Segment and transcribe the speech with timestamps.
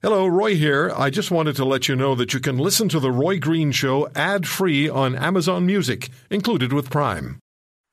[0.00, 0.92] Hello, Roy here.
[0.96, 3.72] I just wanted to let you know that you can listen to The Roy Green
[3.72, 7.40] Show ad free on Amazon Music, included with Prime.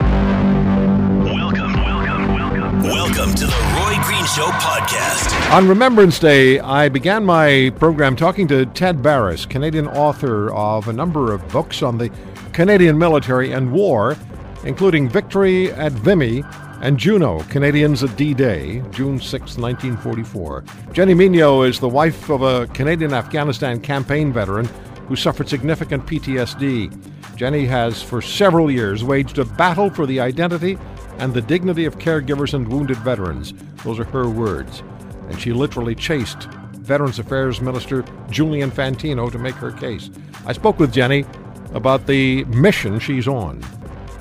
[0.01, 2.83] Welcome, welcome, welcome.
[2.83, 5.51] Welcome to the Roy Green Show podcast.
[5.51, 10.93] On Remembrance Day, I began my program talking to Ted Barris, Canadian author of a
[10.93, 12.11] number of books on the
[12.53, 14.15] Canadian military and war,
[14.63, 16.43] including Victory at Vimy
[16.85, 20.63] and Juno, Canadians at D Day, June 6, 1944.
[20.93, 24.67] Jenny Migneault is the wife of a Canadian Afghanistan campaign veteran
[25.07, 27.35] who suffered significant PTSD.
[27.35, 30.77] Jenny has, for several years, waged a battle for the identity
[31.17, 33.55] and the dignity of caregivers and wounded veterans.
[33.83, 34.83] Those are her words.
[35.29, 36.43] And she literally chased
[36.73, 40.11] Veterans Affairs Minister Julian Fantino to make her case.
[40.45, 41.25] I spoke with Jenny
[41.73, 43.63] about the mission she's on.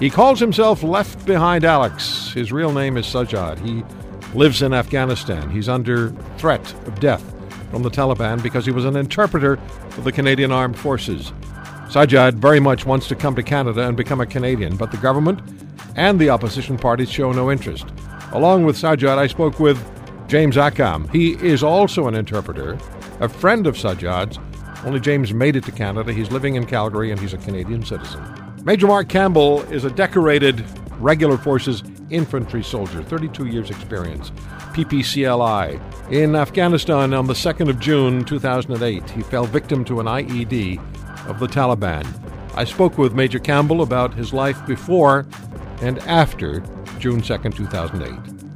[0.05, 2.31] He calls himself Left Behind Alex.
[2.35, 3.59] His real name is Sajjad.
[3.61, 3.83] He
[4.39, 5.49] lives in Afghanistan.
[5.49, 7.25] He's under threat of death
[7.71, 9.57] from the Taliban because he was an interpreter
[9.89, 11.33] for the Canadian Armed Forces.
[11.89, 15.41] Sajjad very much wants to come to Canada and become a Canadian, but the government
[15.97, 17.87] and the opposition parties show no interest.
[18.33, 19.83] Along with Sajjad, I spoke with
[20.29, 21.11] James Akam.
[21.13, 22.77] He is also an interpreter,
[23.21, 24.39] a friend of Sajjad's.
[24.85, 26.13] Only James made it to Canada.
[26.13, 28.44] He's living in Calgary and he's a Canadian citizen.
[28.65, 30.65] Major Mark Campbell is a decorated
[30.99, 34.31] regular forces infantry soldier, 32 years experience,
[34.73, 35.79] PPCLI.
[36.11, 40.79] In Afghanistan on the 2nd of June 2008, he fell victim to an IED
[41.29, 42.07] of the Taliban.
[42.55, 45.27] I spoke with Major Campbell about his life before
[45.83, 46.61] and after
[46.99, 48.13] June 2nd, 2008.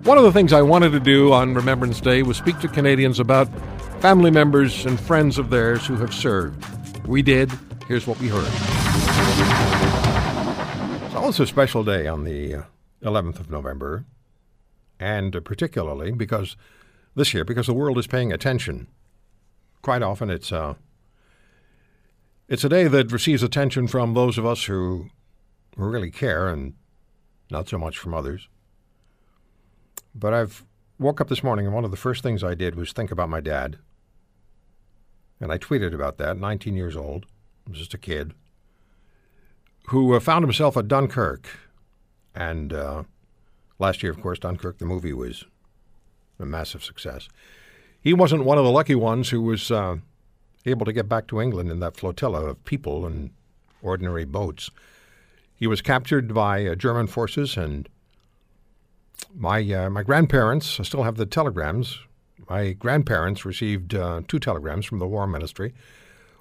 [0.07, 3.21] One of the things I wanted to do on Remembrance Day was speak to Canadians
[3.21, 3.47] about
[4.01, 6.65] family members and friends of theirs who have served.
[7.07, 7.53] We did.
[7.87, 9.78] Here's what we heard.
[11.29, 12.63] It's also a special day on the uh,
[13.03, 14.07] 11th of November,
[14.99, 16.57] and uh, particularly because
[17.15, 18.89] this year, because the world is paying attention.
[19.83, 20.73] Quite often, it's uh,
[22.49, 25.11] it's a day that receives attention from those of us who,
[25.77, 26.73] really care, and
[27.51, 28.49] not so much from others.
[30.15, 30.65] But I've
[30.99, 33.29] woke up this morning, and one of the first things I did was think about
[33.29, 33.77] my dad.
[35.43, 37.27] And I tweeted about that, 19 years old,
[37.67, 38.33] I was just a kid
[39.89, 41.49] who uh, found himself at Dunkirk.
[42.35, 43.05] And uh,
[43.79, 45.45] last year, of course, Dunkirk, the movie, was
[46.39, 47.29] a massive success.
[48.01, 49.97] He wasn't one of the lucky ones who was uh,
[50.65, 53.31] able to get back to England in that flotilla of people and
[53.83, 54.71] ordinary boats.
[55.55, 57.89] He was captured by uh, German forces, and
[59.35, 61.99] my uh, my grandparents I still have the telegrams.
[62.49, 65.75] My grandparents received uh, two telegrams from the War Ministry.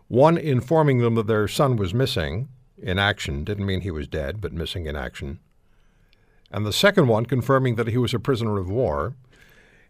[0.08, 2.48] One informing them that their son was missing,
[2.82, 5.40] in action didn't mean he was dead, but missing in action.
[6.52, 9.16] And the second one confirming that he was a prisoner of war.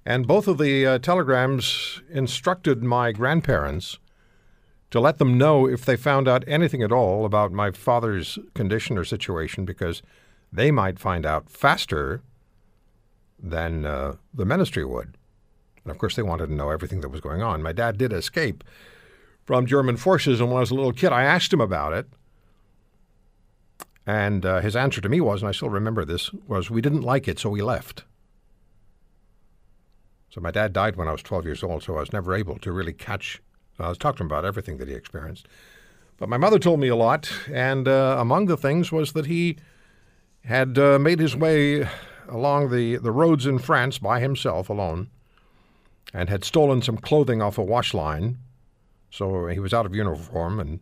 [0.05, 3.99] And both of the uh, telegrams instructed my grandparents
[4.89, 8.97] to let them know if they found out anything at all about my father's condition
[8.97, 10.01] or situation because
[10.51, 12.21] they might find out faster
[13.37, 15.17] than uh, the ministry would.
[15.83, 17.61] And of course, they wanted to know everything that was going on.
[17.61, 18.63] My dad did escape
[19.45, 22.07] from German forces, and when I was a little kid, I asked him about it.
[24.07, 27.01] And uh, his answer to me was, and I still remember this, was we didn't
[27.01, 28.06] like it, so we left.
[30.29, 32.57] So my dad died when I was 12 years old, so I was never able
[32.59, 33.41] to really catch.
[33.78, 35.50] I was talking about everything that he experienced.
[36.17, 39.57] But my mother told me a lot, and uh, among the things was that he
[40.46, 41.88] had uh, made his way
[42.29, 45.09] along the, the roads in France by himself alone
[46.13, 48.38] and had stolen some clothing off a wash line.
[49.12, 50.79] So he was out of uniform and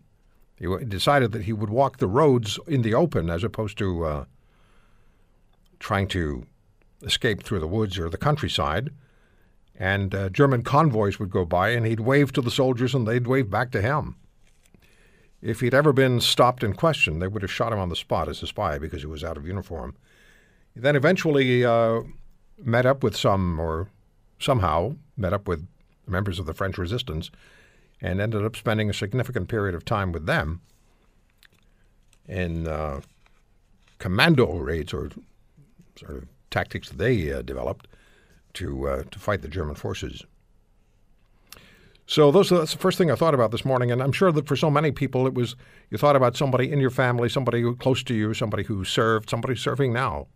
[0.58, 4.26] he decided that he would walk the roads in the open as opposed to uh,
[5.80, 6.46] trying to
[7.04, 8.90] escape through the woods or the countryside.
[9.78, 13.28] And uh, German convoys would go by, and he'd wave to the soldiers, and they'd
[13.28, 14.16] wave back to him.
[15.42, 18.30] If he'd ever been stopped and questioned, they would have shot him on the spot
[18.30, 19.96] as a spy because he was out of uniform.
[20.74, 22.02] He then eventually uh,
[22.58, 23.90] met up with some, or
[24.40, 25.68] somehow met up with
[26.08, 27.30] members of the French resistance
[28.06, 30.62] and ended up spending a significant period of time with them
[32.28, 33.02] in uh,
[33.98, 35.10] commando raids or
[35.96, 37.88] sort of tactics they uh, developed
[38.54, 40.24] to uh, to fight the German forces.
[42.06, 44.48] So those that's the first thing I thought about this morning, and I'm sure that
[44.48, 45.56] for so many people it was
[45.90, 49.56] you thought about somebody in your family, somebody close to you, somebody who served, somebody
[49.56, 50.28] serving now.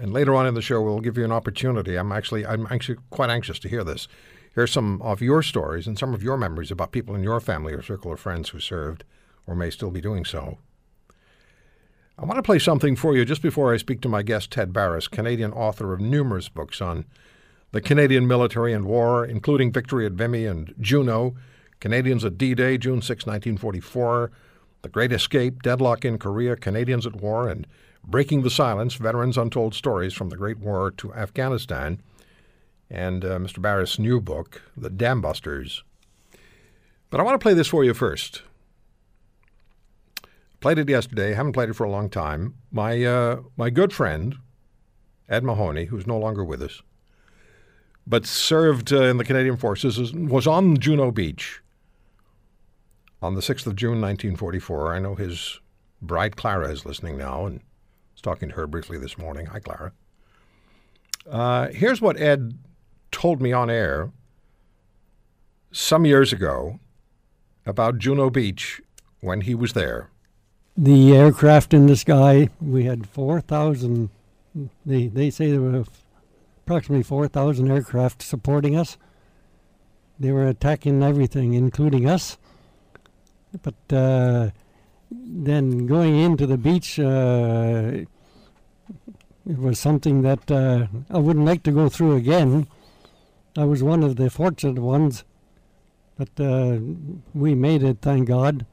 [0.00, 1.96] And later on in the show, we'll give you an opportunity.
[1.96, 4.06] I'm actually I'm actually quite anxious to hear this
[4.54, 7.72] hear some of your stories and some of your memories about people in your family
[7.72, 9.04] or circle of friends who served
[9.46, 10.58] or may still be doing so.
[12.18, 14.72] I want to play something for you just before I speak to my guest, Ted
[14.72, 17.06] Barris, Canadian author of numerous books on
[17.72, 21.34] the Canadian military and war, including victory at Vimy and Juno,
[21.78, 24.30] Canadians at D Day, June 6, 1944,
[24.82, 27.66] The Great Escape, Deadlock in Korea, Canadians at War, and
[28.04, 32.00] Breaking the Silence Veterans' Untold Stories from the Great War to Afghanistan,
[32.90, 33.62] and uh, Mr.
[33.62, 35.84] Barris' new book, The Dam Busters.
[37.08, 38.42] But I want to play this for you first.
[40.60, 42.54] Played it yesterday, haven't played it for a long time.
[42.70, 44.36] My, uh, my good friend,
[45.28, 46.82] Ed Mahoney, who's no longer with us,
[48.06, 51.60] but served uh, in the Canadian Forces, was on Juno Beach
[53.22, 54.94] on the 6th of June, 1944.
[54.94, 55.60] I know his
[56.02, 57.60] bride Clara is listening now and
[58.12, 59.46] was talking to her briefly this morning.
[59.46, 59.92] Hi, Clara.
[61.28, 62.58] Uh, here's what Ed
[63.10, 64.10] told me on air
[65.72, 66.78] some years ago
[67.66, 68.80] about Juno Beach
[69.20, 70.10] when he was there.
[70.76, 74.08] The aircraft in the sky, we had 4,000,
[74.86, 75.84] they, they say there were
[76.64, 78.96] approximately 4,000 aircraft supporting us.
[80.18, 82.38] They were attacking everything, including us.
[83.62, 84.50] But uh,
[85.10, 88.04] then going into the beach, uh,
[89.48, 92.68] it was something that uh, I wouldn't like to go through again.
[93.56, 95.24] I was one of the fortunate ones,
[96.16, 96.78] but uh,
[97.34, 98.66] we made it, thank God.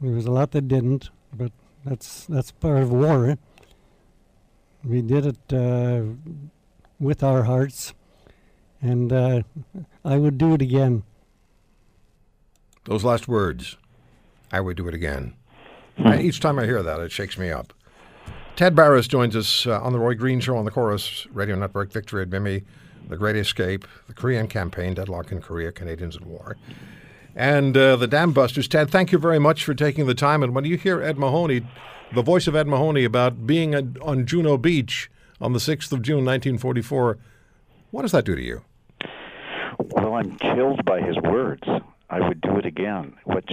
[0.00, 1.52] There was a lot that didn't, but
[1.84, 3.38] that's that's part of war.
[4.82, 6.02] We did it uh,
[6.98, 7.94] with our hearts,
[8.80, 9.42] and uh,
[10.04, 11.02] I would do it again.
[12.84, 13.76] Those last words,
[14.50, 15.34] I would do it again.
[15.98, 17.74] I, each time I hear that, it shakes me up.
[18.56, 21.92] Ted Barris joins us uh, on the Roy Green Show on the Corus Radio Network,
[21.92, 22.64] Victory at Vimy,
[23.10, 26.56] The Great Escape, The Korean Campaign, Deadlock in Korea, Canadians at War,
[27.34, 28.68] and uh, The Dam Busters.
[28.68, 30.42] Ted, thank you very much for taking the time.
[30.42, 31.66] And when you hear Ed Mahoney,
[32.14, 35.10] the voice of Ed Mahoney, about being on Juno Beach
[35.40, 37.18] on the 6th of June, 1944,
[37.90, 38.62] what does that do to you?
[39.78, 41.62] Well, I'm chilled by his words.
[42.08, 43.50] I would do it again, which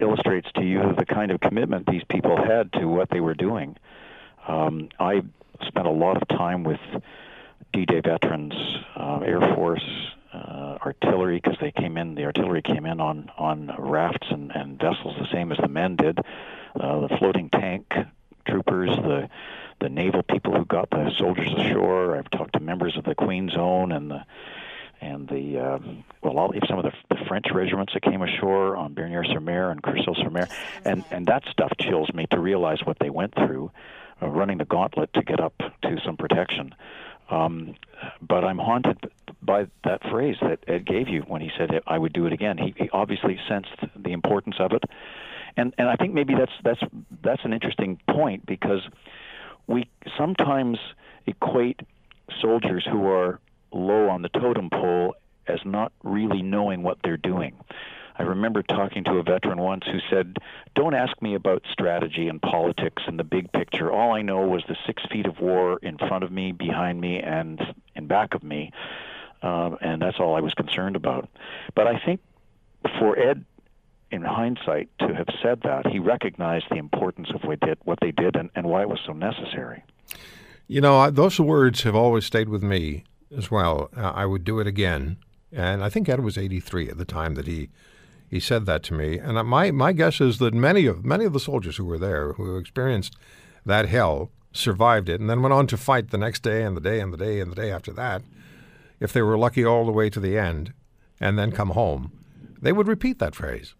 [0.00, 3.76] illustrates to you the kind of commitment these people had to what they were doing.
[4.46, 5.22] Um, I
[5.66, 6.80] spent a lot of time with
[7.72, 8.54] D-Day veterans,
[8.96, 9.84] uh, Air Force,
[10.32, 10.78] uh,
[11.34, 12.14] artillery, because they came in.
[12.14, 15.96] The artillery came in on on rafts and, and vessels, the same as the men
[15.96, 16.18] did.
[16.78, 17.92] Uh, the floating tank
[18.46, 19.28] troopers, the
[19.80, 22.16] the naval people who got the soldiers ashore.
[22.16, 24.24] I've talked to members of the Queen's Own and the
[25.00, 25.78] and the uh,
[26.22, 30.48] well, all, some of the, the French regiments that came ashore on Bernières-sur-Mer and Courseulles-sur-Mer,
[30.84, 33.70] and and that stuff chills me to realize what they went through,
[34.22, 36.74] uh, running the gauntlet to get up to some protection.
[37.30, 37.74] Um,
[38.20, 38.98] but I'm haunted
[39.44, 42.58] by that phrase that Ed gave you when he said I would do it again.
[42.58, 44.82] He, he obviously sensed the importance of it,
[45.56, 46.80] and and I think maybe that's that's
[47.22, 48.80] that's an interesting point because
[49.66, 49.88] we
[50.18, 50.78] sometimes
[51.26, 51.80] equate
[52.40, 53.40] soldiers who are
[53.72, 55.14] low on the totem pole
[55.46, 57.54] as not really knowing what they're doing.
[58.16, 60.36] I remember talking to a veteran once who said,
[60.74, 63.90] Don't ask me about strategy and politics and the big picture.
[63.90, 67.18] All I know was the six feet of war in front of me, behind me,
[67.18, 67.60] and
[67.96, 68.70] in back of me.
[69.44, 71.28] Uh, and that's all I was concerned about.
[71.74, 72.20] But I think
[72.98, 73.44] for Ed,
[74.10, 78.10] in hindsight, to have said that, he recognized the importance of what, did, what they
[78.10, 79.84] did and, and why it was so necessary.
[80.66, 83.04] You know, those words have always stayed with me
[83.36, 83.90] as well.
[83.94, 85.18] Uh, I would do it again.
[85.52, 87.68] And I think Ed was 83 at the time that he
[88.26, 89.18] he said that to me.
[89.18, 92.32] And my my guess is that many of many of the soldiers who were there,
[92.32, 93.14] who experienced
[93.64, 96.80] that hell, survived it, and then went on to fight the next day and the
[96.80, 98.22] day and the day and the day after that.
[99.00, 100.72] If they were lucky all the way to the end,
[101.20, 102.12] and then come home,
[102.60, 103.74] they would repeat that phrase.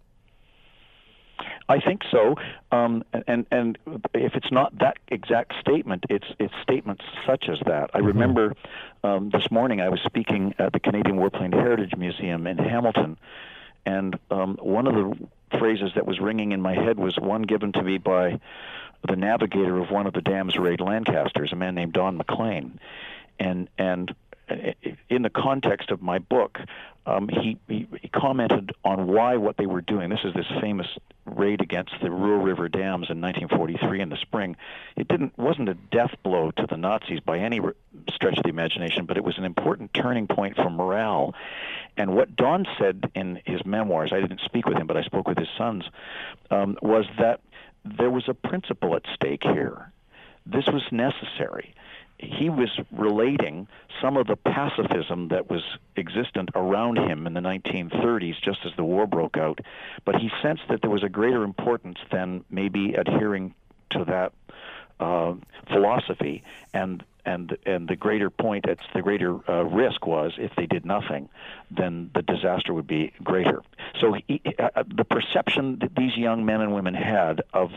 [1.68, 2.34] I think so,
[2.72, 3.78] um, and and
[4.12, 7.90] if it's not that exact statement, it's it's statements such as that.
[7.94, 8.54] I remember
[9.02, 13.16] um, this morning I was speaking at the Canadian Warplane Heritage Museum in Hamilton,
[13.86, 17.72] and um, one of the phrases that was ringing in my head was one given
[17.72, 18.38] to me by
[19.08, 22.78] the navigator of one of the dams raid Lancasters, a man named Don McLean,
[23.38, 24.14] and and
[25.08, 26.58] in the context of my book,
[27.06, 30.08] um, he, he, he commented on why what they were doing.
[30.08, 30.86] This is this famous
[31.26, 34.56] raid against the Ruhr River dams in 1943 in the spring.
[34.96, 37.60] It didn't wasn't a death blow to the Nazis by any
[38.10, 41.34] stretch of the imagination, but it was an important turning point for morale.
[41.96, 45.28] And what Don said in his memoirs, I didn't speak with him, but I spoke
[45.28, 45.84] with his sons,
[46.50, 47.40] um, was that
[47.84, 49.92] there was a principle at stake here.
[50.46, 51.74] This was necessary
[52.18, 53.66] he was relating
[54.00, 55.62] some of the pacifism that was
[55.96, 59.60] existent around him in the 1930s, just as the war broke out.
[60.04, 63.54] But he sensed that there was a greater importance than maybe adhering
[63.90, 64.32] to that
[65.00, 65.34] uh,
[65.68, 66.42] philosophy,
[66.72, 70.84] and and and the greater point, it's the greater uh, risk was if they did
[70.84, 71.28] nothing,
[71.70, 73.62] then the disaster would be greater.
[74.00, 77.70] So he, uh, the perception that these young men and women had of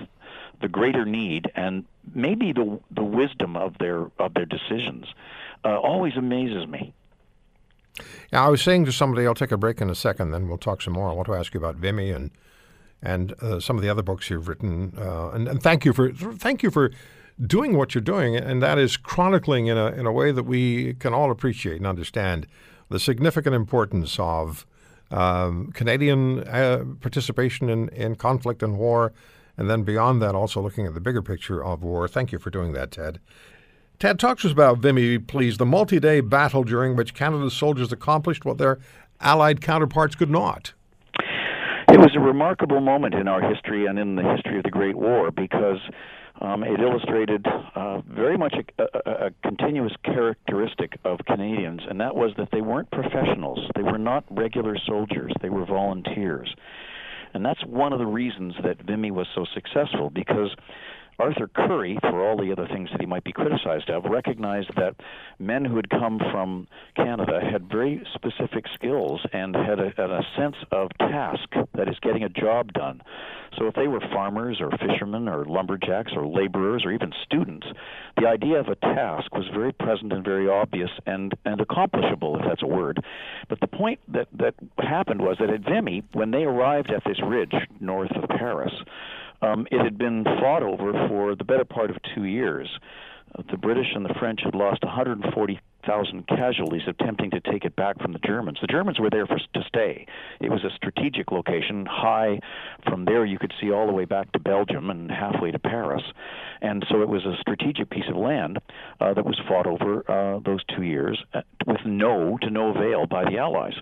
[0.62, 5.06] the greater need and maybe the the wisdom of their of their decisions
[5.64, 6.94] uh, always amazes me.
[8.32, 10.58] Yeah, I was saying to somebody, I'll take a break in a second, then we'll
[10.58, 11.10] talk some more.
[11.10, 12.32] I want to ask you about Vimy and
[13.02, 14.94] and uh, some of the other books you've written.
[14.98, 16.92] Uh, and, and thank you for thank you for
[17.46, 20.94] doing what you're doing, and that is chronicling in a in a way that we
[20.96, 22.48] can all appreciate and understand
[22.90, 24.66] the significant importance of
[25.12, 29.14] um, Canadian uh, participation in, in conflict and war,
[29.58, 32.08] and then beyond that, also looking at the bigger picture of war.
[32.08, 33.20] Thank you for doing that, Ted.
[34.00, 35.58] Ted, talk to us about Vimy, please.
[35.58, 38.80] The multi day battle during which Canada's soldiers accomplished what their
[39.20, 40.74] Allied counterparts could not.
[41.90, 44.96] It was a remarkable moment in our history and in the history of the Great
[44.96, 45.80] War because
[46.42, 47.46] um, it illustrated
[47.76, 52.62] uh, very much a, a, a, continuous characteristic of Canadians, and that was that they
[52.62, 53.60] weren't professionals.
[53.76, 55.34] They were not regular soldiers.
[55.42, 56.54] They were volunteers.
[57.34, 60.56] And that's one of the reasons that Vimy was so successful because
[61.20, 64.96] Arthur Currie, for all the other things that he might be criticized of, recognized that
[65.40, 70.22] men who had come from Canada had very specific skills and had a, had a
[70.38, 73.02] sense of task, that is, getting a job done.
[73.58, 77.66] So if they were farmers or fishermen or lumberjacks or laborers or even students,
[78.18, 82.46] the idea of a task was very present and very obvious and, and accomplishable, if
[82.48, 83.04] that's a word.
[83.50, 87.20] But the point that, that happened was that at Vimy, when they arrived at this
[87.24, 88.74] ridge north of Paris,
[89.42, 92.70] um, it had been fought over for the better part of two years.
[93.38, 98.00] Uh, the British and the French had lost 140,000 casualties attempting to take it back
[98.02, 98.58] from the Germans.
[98.62, 100.08] The Germans were there for, to stay.
[100.40, 102.40] It was a strategic location, high.
[102.86, 106.04] From there, you could see all the way back to Belgium and halfway to Paris.
[106.62, 108.60] And so it was a strategic piece of land
[109.00, 113.06] uh, that was fought over uh, those two years uh, with no to no avail
[113.06, 113.76] by the Allies.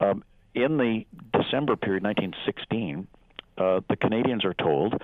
[0.00, 0.24] Um,
[0.54, 3.06] in the December period, 1916,
[3.58, 4.94] uh, the Canadians are told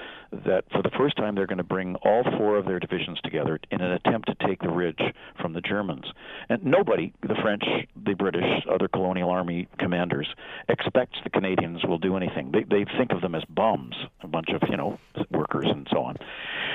[0.45, 3.59] that for the first time they're going to bring all four of their divisions together
[3.71, 5.01] in an attempt to take the ridge
[5.41, 6.05] from the Germans.
[6.49, 7.65] And nobody, the French,
[8.05, 10.29] the British, other colonial army commanders,
[10.69, 12.51] expects the Canadians will do anything.
[12.53, 14.99] They, they think of them as bums, a bunch of, you know,
[15.31, 16.17] workers and so on.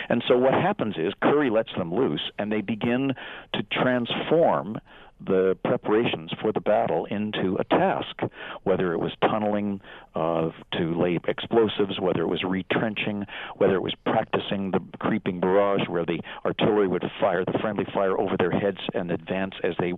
[0.10, 3.14] And so what happens is Currie lets them loose and they begin
[3.54, 4.80] to transform
[5.26, 8.20] the preparations for the battle into a task,
[8.64, 9.82] whether it was tunneling
[10.14, 15.88] uh, to lay explosives, whether it was retrenching, whether it was practicing the creeping barrage
[15.88, 19.94] where the artillery would fire the friendly fire over their heads and advance as they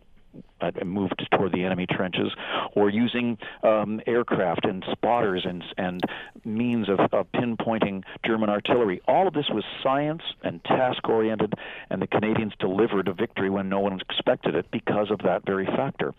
[0.86, 2.32] moved toward the enemy trenches,
[2.75, 6.01] or using um, aircraft and spotters and and
[6.46, 9.01] means of, of pinpointing German artillery.
[9.08, 11.53] All of this was science and task oriented,
[11.89, 15.65] and the Canadians delivered a victory when no one expected it because of that very
[15.65, 16.13] factor.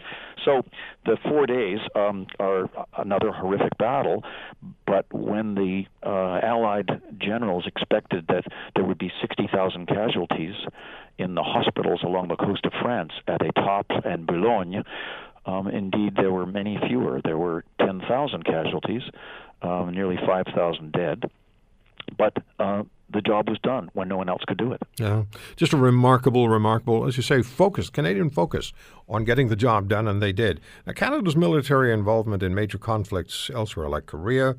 [0.45, 0.65] So
[1.05, 4.25] the four days um, are another horrific battle,
[4.87, 8.45] but when the uh, Allied generals expected that
[8.75, 10.55] there would be 60,000 casualties
[11.19, 14.85] in the hospitals along the coast of France at Étaples and Boulogne,
[15.47, 17.21] um, indeed there were many fewer.
[17.25, 19.03] There were 10,000 casualties,
[19.63, 21.25] um, nearly 5,000 dead.
[22.17, 24.83] But uh, the job was done when no one else could do it.
[24.99, 25.25] Yeah,
[25.57, 28.73] just a remarkable, remarkable, as you say, focus, Canadian focus
[29.09, 30.61] on getting the job done, and they did.
[30.87, 34.57] Now, Canada's military involvement in major conflicts elsewhere, like Korea,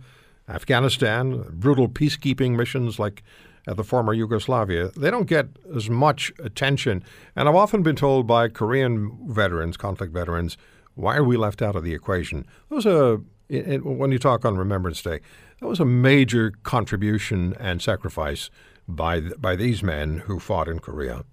[0.48, 3.24] Afghanistan, brutal peacekeeping missions like
[3.68, 7.04] at the former Yugoslavia, they don't get as much attention.
[7.36, 10.58] And I've often been told by Korean veterans, conflict veterans,
[10.96, 12.46] why are we left out of the equation?
[12.70, 15.20] That was a, it, when you talk on Remembrance Day,
[15.60, 18.50] that was a major contribution and sacrifice
[18.88, 21.24] by by these men who fought in Korea.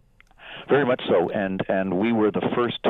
[0.69, 2.81] Very much so, and and we were the first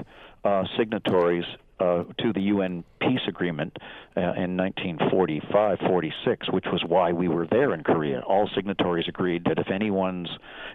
[0.45, 1.45] uh, signatories
[1.79, 3.77] uh, to the UN peace agreement
[4.17, 8.21] uh, in 1945-46, which was why we were there in Korea.
[8.21, 10.29] All signatories agreed that if anyone's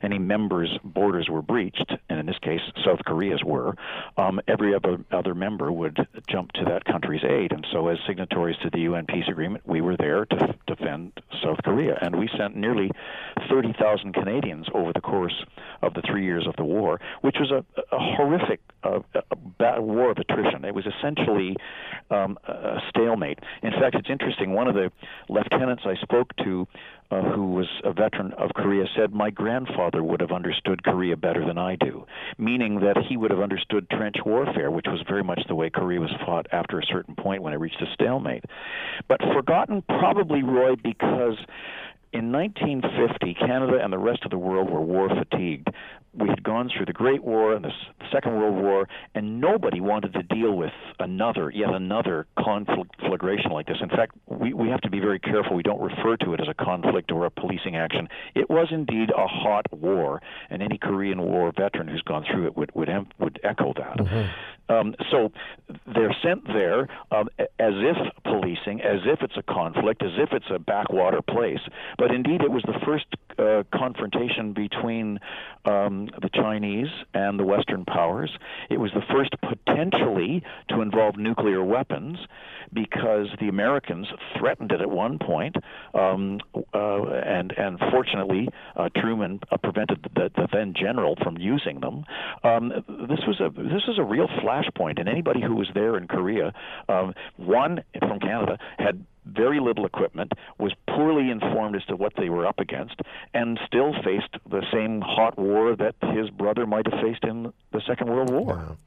[0.03, 3.75] any members' borders were breached, and in this case South Korea's were,
[4.17, 7.51] um, every other other member would jump to that country's aid.
[7.51, 11.13] And so, as signatories to the UN peace agreement, we were there to f- defend
[11.43, 12.91] South Korea, and we sent nearly
[13.50, 15.45] 30,000 Canadians over the course
[15.81, 19.00] of the three years of the war, which was a, a horrific uh,
[19.60, 20.65] a war of attrition.
[20.65, 21.55] It was essentially
[22.10, 23.30] um, a stalemate.
[23.63, 24.53] In fact, it's interesting.
[24.53, 24.91] One of the
[25.29, 26.67] lieutenants I spoke to,
[27.11, 31.45] uh, who was a veteran of Korea, said, My grandfather would have understood Korea better
[31.45, 32.05] than I do,
[32.38, 36.00] meaning that he would have understood trench warfare, which was very much the way Korea
[36.00, 38.45] was fought after a certain point when it reached a stalemate.
[39.07, 41.38] But forgotten, probably, Roy, because
[42.13, 45.70] in 1950, Canada and the rest of the world were war fatigued.
[46.13, 47.72] We had gone through the Great War and the
[48.12, 53.77] Second World War, and nobody wanted to deal with another, yet another conflagration like this.
[53.82, 56.50] In fact, we, we have to be very careful we don't refer to it as
[56.50, 58.10] a conflict or a policing action.
[58.36, 62.58] It was indeed a hot war, and any Korean War veteran who's gone through it
[62.58, 62.89] would would,
[63.20, 63.98] would echo that.
[63.98, 64.30] Mm-hmm.
[64.72, 65.32] Um, so
[65.86, 70.46] they're sent there um, as if policing, as if it's a conflict, as if it's
[70.50, 71.60] a backwater place.
[72.01, 73.05] But indeed, it was the first
[73.38, 75.20] uh, confrontation between
[75.65, 78.31] um, the Chinese and the Western powers.
[78.72, 82.17] It was the first potentially to involve nuclear weapons
[82.74, 84.08] because the Americans
[84.39, 85.58] threatened it at one point,
[85.93, 86.39] um,
[86.74, 92.03] uh, and and fortunately uh, Truman uh, prevented the, the, then general from using them.
[92.43, 92.70] Um,
[93.10, 96.51] this was a this was a real flashpoint, and anybody who was there in Korea,
[96.89, 102.30] um, one from Canada had very little equipment, was poorly informed as to what they
[102.30, 102.96] were up against,
[103.34, 107.82] and still faced the same hot war that his brother might have faced in the
[107.88, 108.78] Second World War.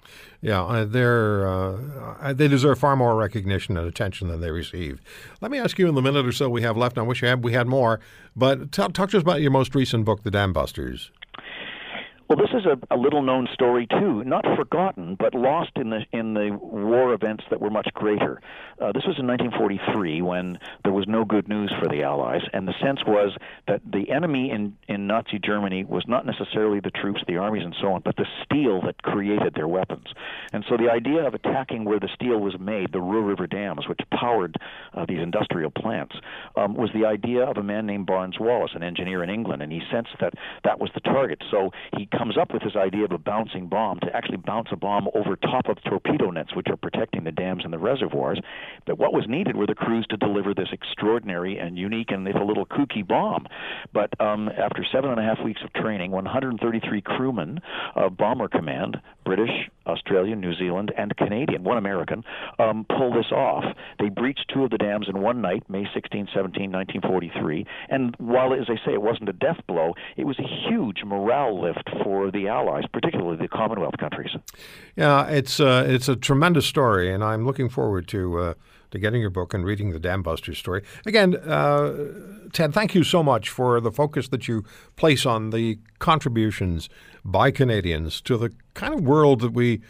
[0.41, 5.03] Yeah, yeah uh, they're uh, they deserve far more recognition and attention than they received.
[5.41, 6.99] Let me ask you in the minute or so we have left.
[6.99, 8.00] I wish we had, we had more,
[8.37, 11.11] but talk, talk to us about your most recent book, The Dam Busters.
[12.35, 16.00] Well, this is a, a little known story too, not forgotten, but lost in the
[16.11, 18.41] in the war events that were much greater.
[18.81, 22.67] Uh, this was in 1943 when there was no good news for the Allies, and
[22.67, 23.37] the sense was
[23.69, 27.76] that the enemy in in Nazi Germany was not necessarily the troops, the armies, and
[27.81, 30.07] so on, but the steel that created their weapons.
[30.53, 33.87] And so the idea of attacking where the steel was made, the Ruhr River dams,
[33.88, 34.57] which powered
[34.93, 36.17] uh, these industrial plants,
[36.57, 39.71] um, was the idea of a man named Barnes Wallis, an engineer in England, and
[39.71, 41.41] he sensed that that was the target.
[41.53, 42.07] So he
[42.40, 45.69] up with this idea of a bouncing bomb to actually bounce a bomb over top
[45.69, 48.40] of torpedo nets, which are protecting the dams and the reservoirs.
[48.87, 52.35] But what was needed were the crews to deliver this extraordinary and unique and if
[52.35, 53.47] a little kooky bomb.
[53.93, 57.61] But um, after seven and a half weeks of training, 133 crewmen
[57.95, 62.23] of Bomber Command, British, Australian, New Zealand, and Canadian, one American,
[62.59, 63.64] um, pull this off.
[63.99, 67.66] They breached two of the dams in one night, May 16, 17, 1943.
[67.88, 71.61] And while, as I say, it wasn't a death blow, it was a huge morale
[71.61, 74.31] lift for the Allies, particularly the Commonwealth countries.
[74.96, 78.38] Yeah, it's uh, it's a tremendous story, and I'm looking forward to.
[78.38, 78.55] Uh,
[78.90, 80.85] to getting your book and reading the Dam Busters story.
[81.05, 82.12] Again, uh,
[82.53, 84.62] Ted, thank you so much for the focus that you
[84.94, 86.88] place on the contributions
[87.24, 89.83] by Canadians to the kind of world that we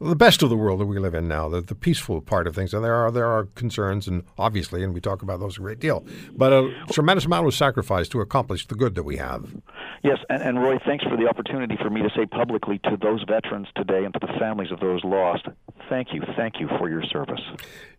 [0.00, 2.54] the best of the world that we live in now, the, the peaceful part of
[2.54, 2.72] things.
[2.72, 5.78] And there are there are concerns, and obviously, and we talk about those a great
[5.78, 6.04] deal.
[6.32, 9.54] But a tremendous amount was sacrificed to accomplish the good that we have.
[10.02, 13.22] Yes, and, and Roy, thanks for the opportunity for me to say publicly to those
[13.24, 15.46] veterans today and to the families of those lost,
[15.90, 17.40] thank you, thank you for your service.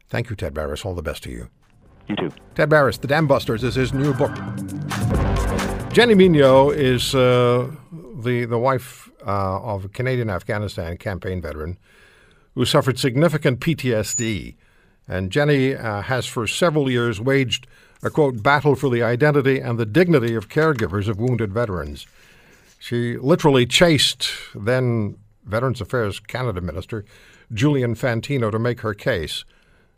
[0.10, 0.84] Thank you, Ted Barris.
[0.84, 1.50] All the best to you.
[2.08, 2.32] You too.
[2.56, 4.34] Ted Barris, The Dam Busters is his new book.
[5.94, 7.70] Jenny Migneault is uh,
[8.24, 11.78] the the wife uh, of a Canadian Afghanistan campaign veteran
[12.56, 14.56] who suffered significant PTSD.
[15.08, 17.68] And Jenny uh, has for several years waged
[18.04, 22.08] a quote battle for the identity and the dignity of caregivers of wounded veterans.
[22.80, 27.06] She literally chased then Veterans Affairs Canada Minister
[27.54, 29.44] Julian Fantino to make her case.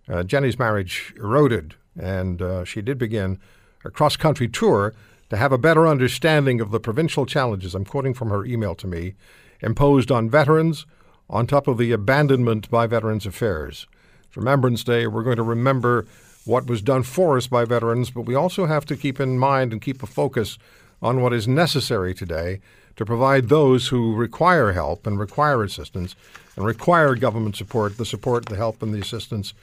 [0.09, 3.39] Uh, Jenny's marriage eroded, and uh, she did begin
[3.85, 4.93] a cross country tour
[5.33, 8.85] to have a better understanding of the provincial challenges, I'm quoting from her email to
[8.85, 9.15] me,
[9.61, 10.85] imposed on veterans
[11.27, 13.87] on top of the abandonment by Veterans Affairs.
[14.27, 16.05] It's Remembrance Day, we're going to remember
[16.45, 19.71] what was done for us by veterans, but we also have to keep in mind
[19.71, 20.59] and keep a focus
[21.01, 22.59] on what is necessary today
[22.95, 26.15] to provide those who require help and require assistance
[26.55, 29.55] and require government support, the support, the help, and the assistance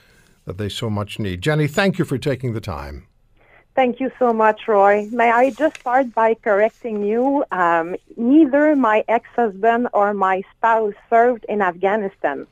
[0.47, 1.43] that they so much need.
[1.43, 3.07] Jenny, thank you for taking the time.
[3.81, 5.09] Thank you so much, Roy.
[5.11, 7.47] May I just start by correcting you?
[7.51, 12.47] Um, neither my ex-husband or my spouse served in Afghanistan.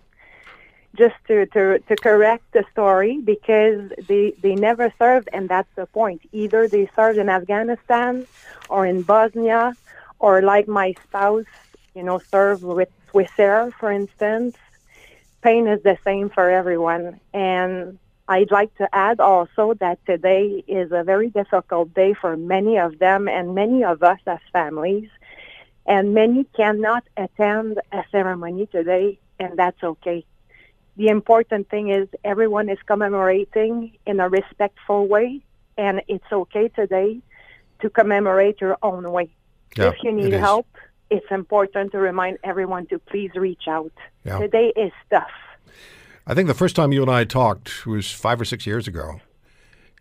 [0.97, 5.85] Just to, to, to correct the story, because they, they never served, and that's the
[5.85, 6.23] point.
[6.33, 8.27] Either they served in Afghanistan
[8.71, 9.77] or in Bosnia,
[10.19, 11.53] or like my spouse,
[11.95, 14.57] you know, served with Swissair, for instance.
[15.43, 17.21] Pain is the same for everyone.
[17.35, 22.79] And I'd like to add also that today is a very difficult day for many
[22.79, 25.09] of them and many of us as families.
[25.87, 30.27] And many cannot attend a ceremony today, and that's okay.
[30.97, 35.41] The important thing is everyone is commemorating in a respectful way,
[35.79, 37.21] and it's okay today
[37.81, 39.31] to commemorate your own way.
[39.77, 40.67] Yeah, if you need help,
[41.09, 43.93] it's important to remind everyone to please reach out.
[44.25, 44.39] Yeah.
[44.39, 45.31] Today is tough.
[46.31, 49.23] I think the first time you and I talked was five or six years ago.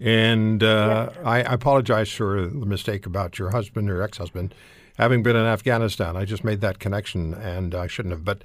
[0.02, 4.54] And uh, I, I apologize for the mistake about your husband or ex husband
[4.98, 6.18] having been in Afghanistan.
[6.18, 8.26] I just made that connection and I shouldn't have.
[8.26, 8.44] But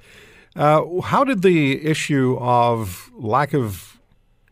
[0.55, 3.99] uh, how did the issue of lack of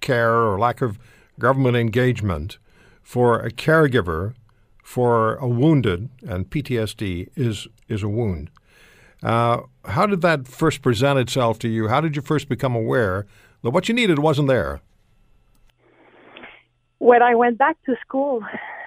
[0.01, 0.99] care or lack of
[1.39, 2.57] government engagement
[3.01, 4.33] for a caregiver
[4.83, 8.49] for a wounded, and PTSD is, is a wound,
[9.23, 11.87] uh, how did that first present itself to you?
[11.87, 13.25] How did you first become aware
[13.63, 14.81] that what you needed wasn't there?
[16.97, 18.43] When I went back to school,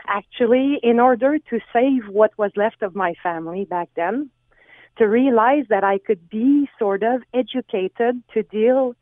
[0.06, 4.30] actually, in order to save what was left of my family back then,
[4.98, 8.94] to realize that I could be sort of educated to deal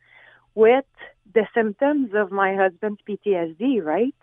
[0.55, 0.87] with
[1.35, 4.14] the symptoms of my husband's PTSD, right?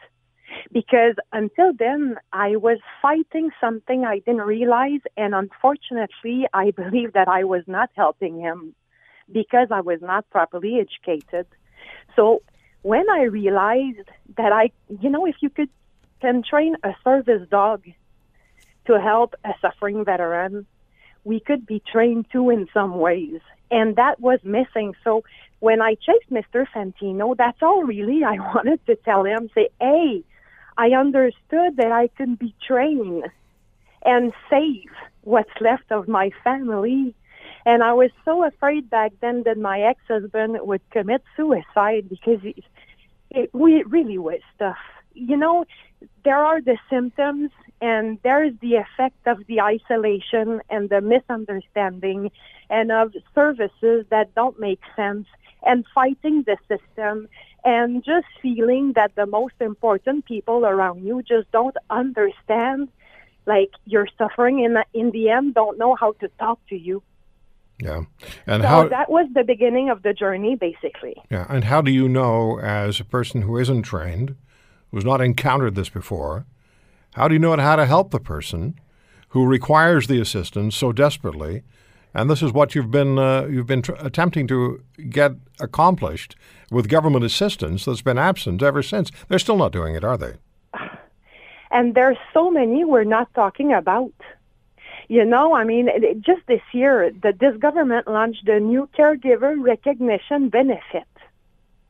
[0.71, 7.27] Because until then, I was fighting something I didn't realize, and unfortunately, I believe that
[7.27, 8.75] I was not helping him
[9.31, 11.45] because I was not properly educated.
[12.15, 12.41] So
[12.81, 15.69] when I realized that I, you know, if you could
[16.21, 17.83] can train a service dog
[18.85, 20.65] to help a suffering veteran,
[21.23, 23.39] we could be trained too in some ways.
[23.71, 24.95] And that was missing.
[25.03, 25.23] So
[25.59, 26.65] when I chased Mr.
[26.73, 29.49] Fantino, that's all really I wanted to tell him.
[29.53, 30.23] Say, hey,
[30.79, 33.25] I understood that I can be trained
[34.03, 34.89] and save
[35.23, 37.13] what's left of my family.
[37.65, 42.63] And I was so afraid back then that my ex-husband would commit suicide because it,
[43.29, 44.77] it, it really was tough.
[45.13, 45.65] You know,
[46.23, 52.31] there are the symptoms and there's the effect of the isolation and the misunderstanding
[52.69, 55.27] and of services that don't make sense
[55.63, 57.27] and fighting the system
[57.63, 62.89] and just feeling that the most important people around you just don't understand
[63.45, 67.01] like you're suffering and in the end don't know how to talk to you.
[67.81, 68.03] Yeah.
[68.45, 71.15] And so how that was the beginning of the journey basically.
[71.31, 71.45] Yeah.
[71.49, 74.35] And how do you know as a person who isn't trained
[74.91, 76.45] who's not encountered this before
[77.15, 78.75] how do you know how to help the person
[79.29, 81.63] who requires the assistance so desperately
[82.13, 86.35] and this is what you've been uh, you've been tr- attempting to get accomplished
[86.71, 89.11] with government assistance that's been absent ever since.
[89.27, 90.33] They're still not doing it, are they?
[91.71, 94.11] And there's so many we're not talking about.
[95.07, 95.87] You know, I mean,
[96.19, 101.07] just this year, the, this government launched a new caregiver recognition benefit.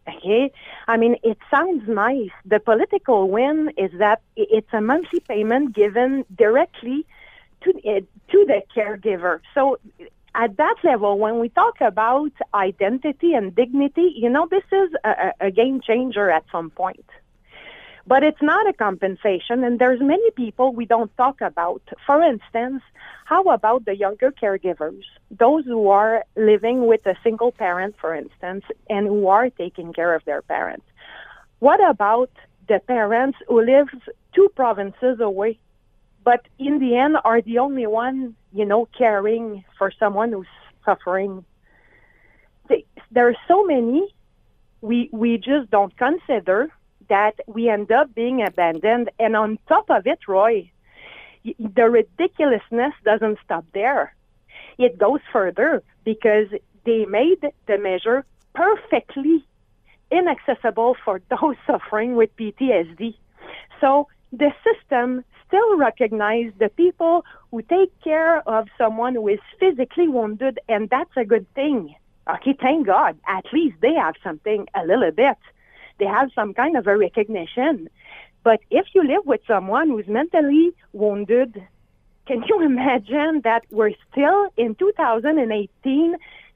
[0.05, 0.51] Okay,
[0.87, 2.31] I mean, it sounds nice.
[2.45, 7.05] The political win is that it's a monthly payment given directly
[7.63, 9.39] to uh, to the caregiver.
[9.53, 9.79] So
[10.35, 15.31] at that level, when we talk about identity and dignity, you know, this is a,
[15.41, 17.05] a game changer at some point.
[18.07, 21.81] But it's not a compensation, and there's many people we don't talk about.
[22.07, 22.81] For instance,
[23.25, 28.63] how about the younger caregivers, those who are living with a single parent, for instance,
[28.89, 30.85] and who are taking care of their parents?
[31.59, 32.31] What about
[32.67, 33.89] the parents who live
[34.33, 35.59] two provinces away
[36.23, 40.47] but in the end are the only one, you know, caring for someone who's
[40.85, 41.45] suffering.
[42.67, 44.13] They, there are so many
[44.81, 46.69] we we just don't consider
[47.09, 49.09] that we end up being abandoned.
[49.19, 50.71] And on top of it, Roy,
[51.43, 54.15] the ridiculousness doesn't stop there.
[54.77, 56.47] It goes further because
[56.85, 59.43] they made the measure perfectly
[60.11, 63.15] inaccessible for those suffering with PTSD.
[63.81, 70.07] So the system still recognize the people who take care of someone who is physically
[70.07, 71.95] wounded, and that's a good thing.
[72.27, 73.17] Uh, okay, thank God.
[73.27, 75.37] At least they have something a little bit.
[75.97, 77.89] They have some kind of a recognition.
[78.43, 81.61] But if you live with someone who's mentally wounded,
[82.27, 86.15] can you imagine that we're still in 2018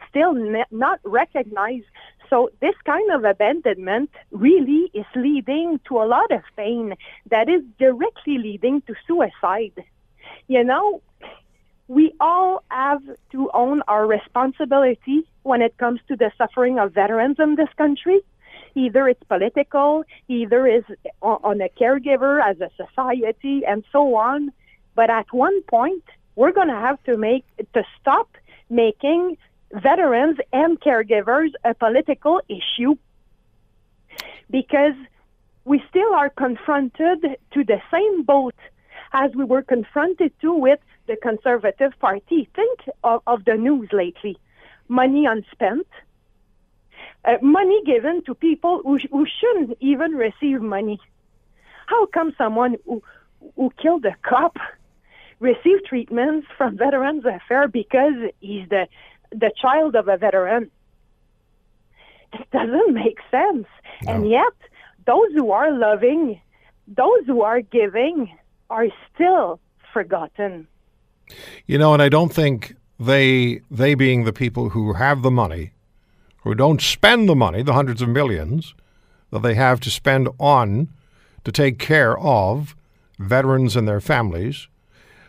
[0.10, 1.88] still ne- not recognized
[2.30, 6.96] so this kind of abandonment really is leading to a lot of pain
[7.30, 9.84] that is directly leading to suicide.
[10.48, 11.02] You know,
[11.88, 17.38] we all have to own our responsibility when it comes to the suffering of veterans
[17.40, 18.22] in this country.
[18.76, 20.84] Either it's political, either is
[21.22, 24.52] on a caregiver as a society and so on.
[24.96, 26.04] But at one point,
[26.36, 28.30] we're going to have to make, to stop
[28.70, 29.38] making
[29.74, 32.96] veterans and caregivers a political issue
[34.50, 34.96] because
[35.66, 38.56] we still are confronted to the same boat
[39.14, 42.50] as we were confronted to with the Conservative Party.
[42.56, 44.38] Think of, of the news lately.
[44.88, 45.88] Money unspent,
[47.26, 51.00] uh, money given to people who, sh- who shouldn't even receive money.
[51.88, 53.02] How come someone who,
[53.56, 54.58] who killed a cop
[55.40, 58.88] received treatments from Veterans Affairs because he's the
[59.34, 60.70] the child of a veteran.
[62.34, 63.68] It doesn't make sense.
[64.04, 64.12] No.
[64.12, 64.54] And yet,
[65.06, 66.40] those who are loving,
[66.88, 68.36] those who are giving,
[68.70, 69.60] are still
[69.94, 70.68] forgotten.
[71.68, 75.72] You know, and I don't think they they being the people who have the money,
[76.44, 78.74] who don't spend the money, the hundreds of millions
[79.32, 80.90] that they have to spend on
[81.44, 82.76] to take care of
[83.20, 84.68] veterans and their families,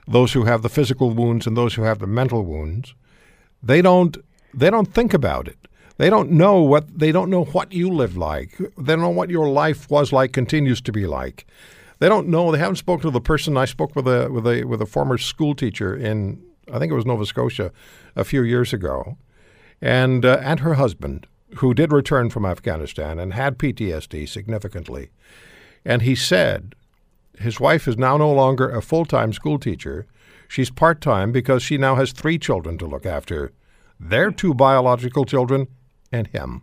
[0.06, 2.94] those who have the physical wounds and those who have the mental wounds,
[3.64, 4.16] they don't
[4.52, 5.58] they don't think about it.
[5.96, 8.58] They don't know what they don't know what you lived like.
[8.58, 11.46] They don't know what your life was like, continues to be like.
[12.00, 12.50] They don't know.
[12.50, 13.56] They haven't spoken to the person.
[13.56, 16.96] I spoke with a with a with a former school teacher in I think it
[16.96, 17.72] was Nova Scotia
[18.16, 19.16] a few years ago,
[19.80, 25.10] and uh, and her husband who did return from Afghanistan and had PTSD significantly,
[25.84, 26.74] and he said
[27.38, 30.06] his wife is now no longer a full time school teacher.
[30.54, 33.50] She's part time because she now has three children to look after
[33.98, 35.66] their two biological children
[36.12, 36.62] and him.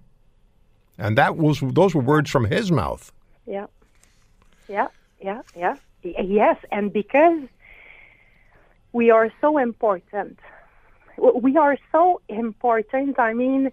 [0.97, 3.11] And that was those were words from his mouth.
[3.45, 3.65] Yeah.
[4.69, 4.87] Yeah,
[5.19, 5.75] yeah, yeah.
[6.03, 7.41] Yes, and because
[8.93, 10.39] we are so important.
[11.17, 13.19] We are so important.
[13.19, 13.71] I mean,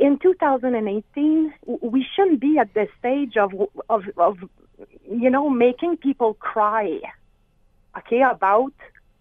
[0.00, 3.52] in 2018, we shouldn't be at the stage of
[3.88, 4.38] of of
[5.08, 6.98] you know making people cry.
[7.96, 8.72] Okay, about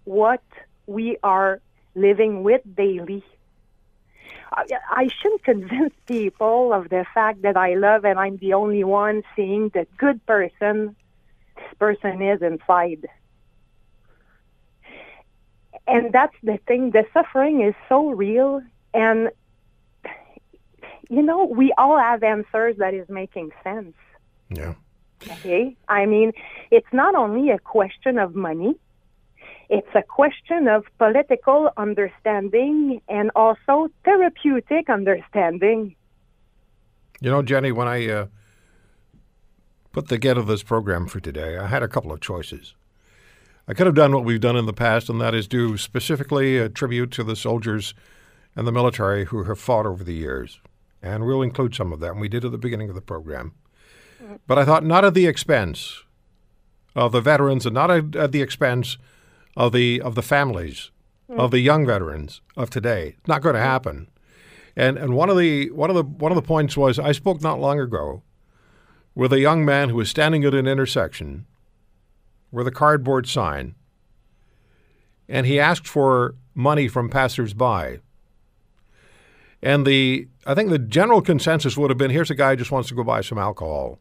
[0.08, 0.44] what
[0.86, 1.60] we are
[1.94, 3.24] living with daily.
[4.54, 8.84] I, I shouldn't convince people of the fact that I love and I'm the only
[8.84, 10.96] one seeing the good person
[11.58, 13.08] this person is inside.
[15.88, 16.92] And that's the thing.
[16.92, 18.62] The suffering is so real.
[18.94, 19.30] And,
[21.10, 23.96] you know, we all have answers that is making sense.
[24.50, 24.74] Yeah.
[25.24, 25.76] Okay?
[25.88, 26.34] I mean,
[26.72, 28.76] it's not only a question of money,
[29.70, 35.96] it's a question of political understanding and also therapeutic understanding.
[37.20, 38.28] You know, Jenny, when I uh,
[39.92, 42.76] put together this program for today, I had a couple of choices.
[43.68, 46.58] I could have done what we've done in the past, and that is do specifically
[46.58, 47.94] a tribute to the soldiers
[48.56, 50.62] and the military who have fought over the years.
[51.02, 53.54] And we'll include some of that, and we did at the beginning of the program.
[54.48, 56.04] But I thought not at the expense
[56.96, 58.98] of the veterans and not at, at the expense
[59.58, 60.92] of the of the families
[61.30, 61.38] hmm.
[61.38, 63.16] of the young veterans of today.
[63.18, 63.68] It's not going to hmm.
[63.68, 64.08] happen.
[64.78, 67.42] And and one of the one of the one of the points was I spoke
[67.42, 68.22] not long ago
[69.16, 71.48] with a young man who was standing at an intersection
[72.52, 73.74] with a cardboard sign,
[75.28, 78.00] and he asked for money from passersby.
[79.64, 82.72] And the I think the general consensus would have been here's a guy who just
[82.72, 83.98] wants to go buy some alcohol.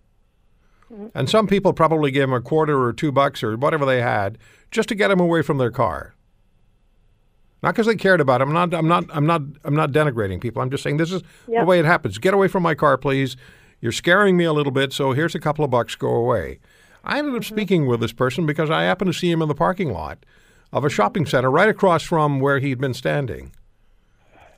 [1.14, 4.38] And some people probably gave him a quarter or two bucks or whatever they had
[4.70, 6.14] just to get him away from their car.
[7.62, 8.48] Not because they cared about him.
[8.48, 8.74] I'm not.
[8.74, 9.04] I'm not.
[9.10, 9.42] I'm not.
[9.64, 10.62] I'm not denigrating people.
[10.62, 11.60] I'm just saying this is Yeah.
[11.60, 12.18] the way it happens.
[12.18, 13.36] Get away from my car, please.
[13.80, 14.92] You're scaring me a little bit.
[14.92, 15.94] So here's a couple of bucks.
[15.96, 16.60] Go away.
[17.04, 17.54] I ended up mm-hmm.
[17.54, 20.24] speaking with this person because I happened to see him in the parking lot
[20.72, 23.52] of a shopping center right across from where he'd been standing.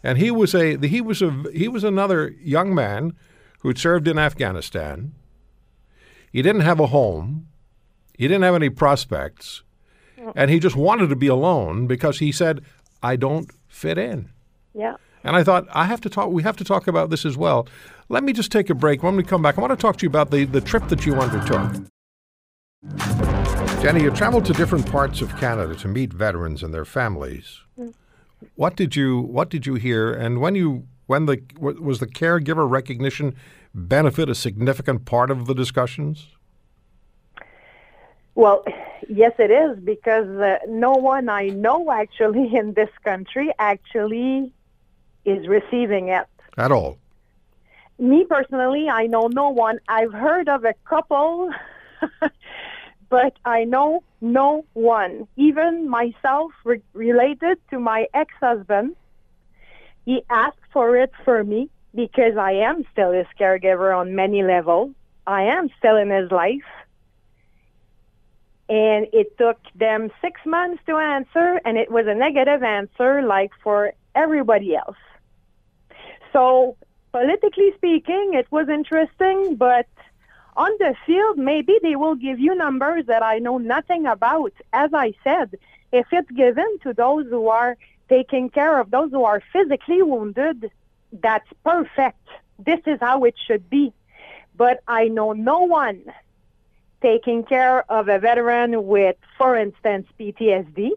[0.03, 3.15] And he was a he was a he was another young man
[3.61, 5.13] who'd served in Afghanistan.
[6.39, 7.49] He didn't have a home.
[8.17, 9.65] He didn't have any prospects.
[10.37, 12.63] And he just wanted to be alone because he said,
[13.03, 14.31] I don't fit in.
[14.73, 14.99] Yeah.
[15.25, 17.67] And I thought, I have to talk, we have to talk about this as well.
[18.09, 19.03] Let me just take a break.
[19.03, 21.05] When we come back, I want to talk to you about the, the trip that
[21.05, 21.73] you undertook.
[23.83, 27.63] Jenny, you traveled to different parts of Canada to meet veterans and their families.
[27.77, 27.95] Mm.
[28.55, 30.15] What did you What did you hear?
[30.15, 33.35] And when you when the was the caregiver recognition
[33.75, 36.29] benefit a significant part of the discussions?
[38.35, 38.65] Well,
[39.09, 44.53] yes, it is because uh, no one I know actually in this country actually
[45.25, 46.27] is receiving it.
[46.57, 46.99] At all?
[47.99, 49.81] Me personally, I know no one.
[49.89, 51.51] I've heard of a couple,
[53.09, 55.27] but I know no one.
[55.37, 58.95] Even myself, re- related to my ex-husband,
[60.05, 64.93] he asked for it for me because I am still his caregiver on many levels.
[65.27, 66.69] I am still in his life.
[68.69, 73.51] And it took them six months to answer, and it was a negative answer like
[73.63, 74.97] for everybody else.
[76.33, 76.77] So,
[77.13, 79.87] politically speaking, it was interesting, but
[80.57, 84.53] on the field, maybe they will give you numbers that I know nothing about.
[84.73, 85.57] As I said,
[85.93, 87.77] if it's given to those who are
[88.09, 90.71] taking care of those who are physically wounded,
[91.13, 92.27] that's perfect.
[92.59, 93.93] This is how it should be.
[94.57, 96.03] But I know no one
[97.01, 100.91] taking care of a veteran with, for instance, PTSD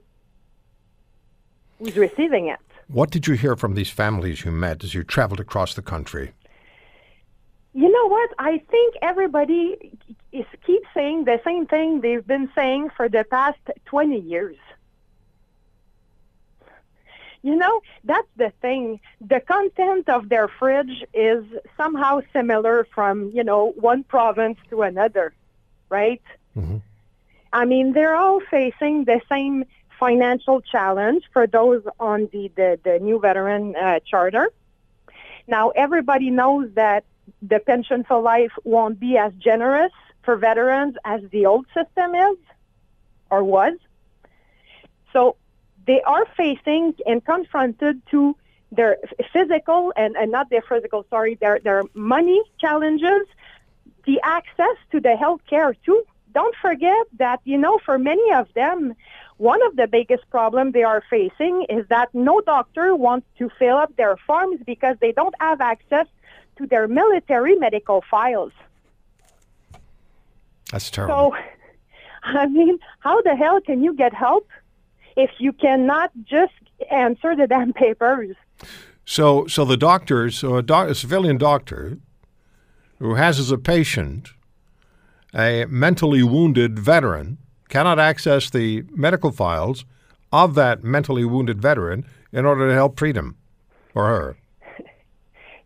[1.80, 2.60] who's receiving it.
[2.88, 6.34] What did you hear from these families you met as you traveled across the country?
[7.74, 8.30] You know what?
[8.38, 9.97] I think everybody
[10.32, 14.58] is keeps saying the same thing they've been saying for the past 20 years.
[17.43, 18.99] You know, that's the thing.
[19.19, 21.43] The content of their fridge is
[21.75, 25.34] somehow similar from, you know, one province to another,
[25.89, 26.21] right?
[26.56, 26.77] Mm-hmm.
[27.51, 29.65] I mean, they're all facing the same
[29.99, 34.51] financial challenge for those on the, the, the new veteran uh, charter.
[35.47, 37.04] Now, everybody knows that
[37.41, 39.91] the pension for life won't be as generous
[40.23, 42.38] for veterans as the old system is
[43.30, 43.77] or was.
[45.13, 45.36] So
[45.86, 48.36] they are facing and confronted to
[48.72, 48.98] their
[49.34, 53.28] physical and, and not their physical, sorry, their, their money challenges,
[54.06, 56.04] the access to the health care too.
[56.34, 58.96] Don't forget that, you know, for many of them,
[59.38, 63.76] one of the biggest problems they are facing is that no doctor wants to fill
[63.76, 66.08] up their forms because they don't have access
[66.58, 68.54] to their military medical files.
[70.72, 71.32] That's terrible.
[71.32, 71.38] So,
[72.24, 74.48] I mean, how the hell can you get help
[75.15, 76.54] if you cannot just
[76.89, 78.36] answer the damn papers?
[79.06, 81.97] So, so the doctor, so a, doc, a civilian doctor
[83.00, 84.30] who has as a patient
[85.34, 87.38] a mentally wounded veteran
[87.69, 89.86] cannot access the medical files
[90.32, 93.38] of that mentally wounded veteran in order to help treat him
[93.95, 94.38] or her.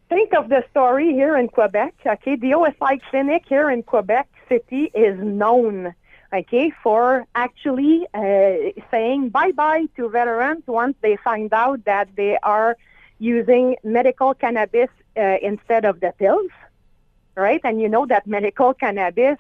[0.10, 1.96] Think of the story here in Quebec.
[2.06, 5.94] Okay, the OSI clinic here in Quebec City is known,
[6.40, 12.38] okay, for actually uh, saying bye bye to veterans once they find out that they
[12.44, 12.78] are
[13.20, 16.52] using medical cannabis uh, instead of the pills,
[17.36, 17.62] right?
[17.64, 19.38] And you know that medical cannabis,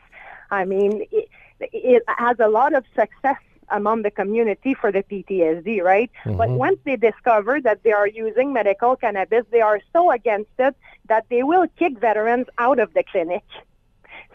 [0.49, 1.29] I mean, it,
[1.59, 3.37] it has a lot of success
[3.69, 6.11] among the community for the PTSD, right?
[6.25, 10.75] But once they discover that they are using medical cannabis, they are so against it
[11.07, 13.43] that they will kick veterans out of the clinic.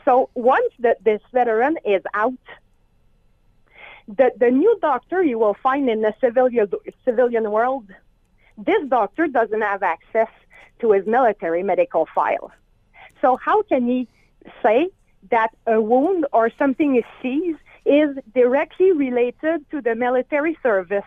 [0.04, 2.34] So once the, this veteran is out,
[4.08, 6.68] the, the new doctor you will find in the civilian,
[7.04, 7.86] civilian world,
[8.58, 10.28] this doctor doesn't have access
[10.80, 12.50] to his military medical file.
[13.20, 14.08] So how can he
[14.62, 14.88] say
[15.30, 21.04] that a wound or something is seized is directly related to the military service?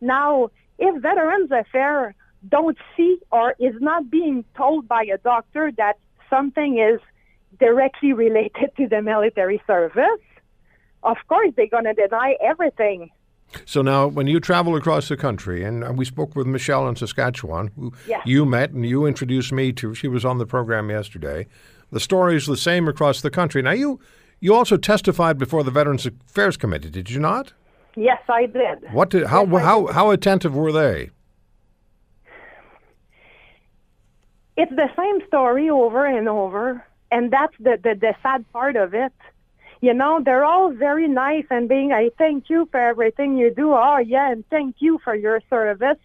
[0.00, 2.14] Now, if Veterans Affairs
[2.48, 5.96] don't see or is not being told by a doctor that
[6.28, 7.00] something is
[7.58, 10.20] directly related to the military service,
[11.02, 13.10] of course they're going to deny everything.
[13.66, 17.70] So now, when you travel across the country, and we spoke with Michelle in Saskatchewan,
[17.76, 18.22] who Yes.
[18.26, 21.46] you met and you introduced me to, she was on the program yesterday.
[21.92, 23.62] The story is the same across the country.
[23.62, 24.00] Now, you
[24.40, 27.52] you also testified before the Veterans Affairs Committee, did you not?
[27.96, 28.92] Yes, I did.
[28.92, 31.10] What did how Yes, how how attentive were they?
[34.56, 38.92] It's the same story over and over, and that's the, the, the sad part of
[38.92, 39.12] it.
[39.80, 43.72] You know, they're all very nice and being, I thank you for everything you do.
[43.72, 46.00] Oh, yeah, and thank you for your service.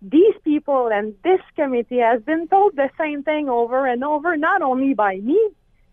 [0.00, 4.62] These people and this committee has been told the same thing over and over, not
[4.62, 5.40] only by me,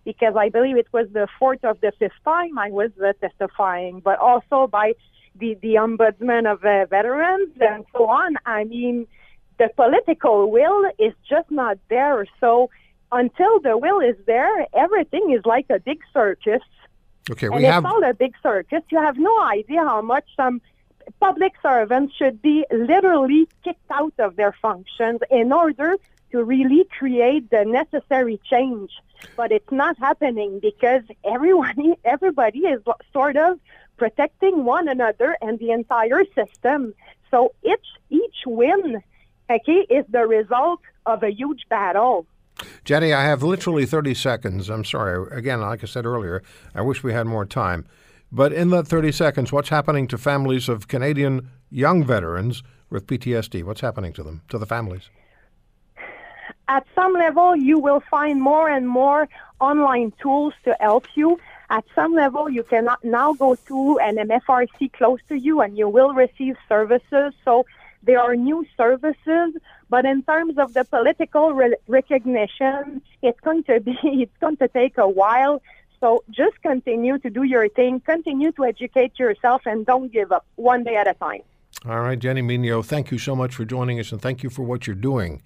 [0.05, 3.99] because I believe it was the fourth of the fifth time I was uh, testifying,
[3.99, 4.93] but also by
[5.35, 8.37] the, the ombudsman of uh, veterans and so on.
[8.45, 9.07] I mean,
[9.59, 12.25] the political will is just not there.
[12.39, 12.69] So
[13.13, 16.61] until the will is there, everything is like a big circus.
[17.29, 18.81] Okay, and we it's have all a big circus.
[18.89, 20.61] You have no idea how much some
[21.19, 25.95] public servants should be literally kicked out of their functions in order
[26.31, 28.91] to really create the necessary change.
[29.37, 32.81] But it's not happening because everyone, everybody is
[33.13, 33.59] sort of
[33.97, 36.93] protecting one another and the entire system.
[37.31, 39.01] So each each win,
[39.49, 42.25] okay, is the result of a huge battle.
[42.85, 44.69] Jenny, I have literally 30 seconds.
[44.69, 45.27] I'm sorry.
[45.31, 46.43] Again, like I said earlier,
[46.75, 47.85] I wish we had more time.
[48.31, 53.63] But in that 30 seconds, what's happening to families of Canadian young veterans with PTSD?
[53.63, 55.09] What's happening to them, to the families?
[56.67, 61.39] At some level, you will find more and more online tools to help you.
[61.69, 65.87] At some level, you can now go to an MFRC close to you and you
[65.87, 67.33] will receive services.
[67.45, 67.65] So
[68.01, 69.55] there are new services,
[69.89, 74.67] but in terms of the political re- recognition, it's going to be, it's going to
[74.67, 75.61] take a while.
[75.99, 80.45] So just continue to do your thing, continue to educate yourself, and don't give up
[80.55, 81.41] one day at a time.
[81.85, 84.63] All right, Jenny Migneault, thank you so much for joining us and thank you for
[84.63, 85.41] what you're doing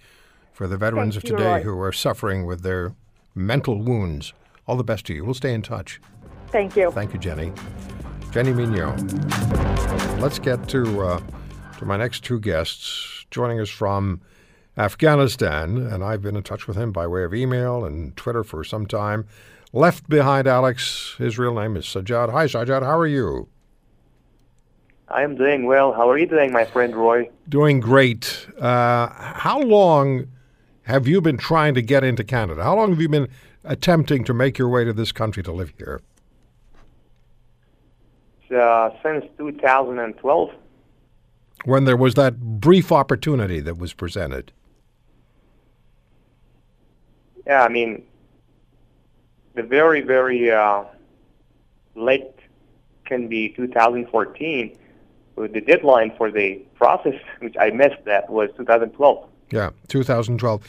[0.51, 1.61] for the veterans Thank of today Roy.
[1.61, 2.95] who are suffering with their
[3.35, 4.33] mental wounds.
[4.65, 5.23] All the best to you.
[5.23, 6.01] We'll stay in touch.
[6.47, 6.91] Thank you.
[6.91, 7.53] Thank you, Jenny.
[8.31, 10.19] Jenny Migneault.
[10.19, 11.21] Let's get to uh,
[11.77, 13.16] to my next two guests.
[13.29, 14.21] Joining us from
[14.77, 18.63] Afghanistan, and I've been in touch with him by way of email and Twitter for
[18.63, 19.25] some time.
[19.73, 22.31] Left behind Alex, his real name is Sajad.
[22.31, 23.49] Hi, Sajad, how are you?
[25.09, 25.93] I am doing well.
[25.93, 27.29] How are you doing, my friend Roy?
[27.49, 28.47] Doing great.
[28.59, 30.27] Uh, how long
[30.83, 32.63] have you been trying to get into Canada?
[32.63, 33.27] How long have you been
[33.65, 36.01] attempting to make your way to this country to live here?
[38.55, 40.49] Uh, since 2012.
[41.65, 44.51] When there was that brief opportunity that was presented.
[47.45, 48.03] Yeah, I mean,
[49.55, 50.83] the very, very uh,
[51.95, 52.23] late
[53.05, 54.77] can be 2014.
[55.35, 59.29] The deadline for the process, which I missed, that was 2012.
[59.51, 60.63] Yeah, 2012.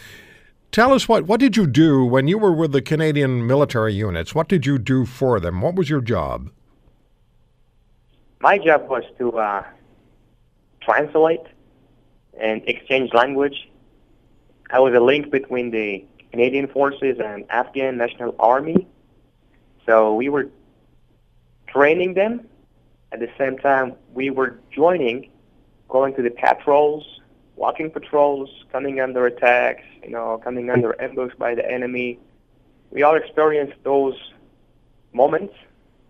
[0.71, 4.35] Tell us what what did you do when you were with the Canadian military units?
[4.35, 5.63] What did you do for them?
[5.63, 6.51] What was your job?
[8.41, 9.65] My job was to uh,
[10.89, 11.47] translate
[12.41, 13.69] and exchange language.
[14.71, 18.87] I was a link between the Canadian forces and Afghan National Army.
[19.87, 20.49] So we were
[21.67, 22.47] training them.
[23.13, 25.31] At the same time, we were joining,
[25.89, 27.05] going to the patrols,
[27.57, 32.19] walking patrols, coming under attacks, you know, coming under ambush by the enemy.
[32.91, 34.15] We all experienced those
[35.13, 35.55] moments.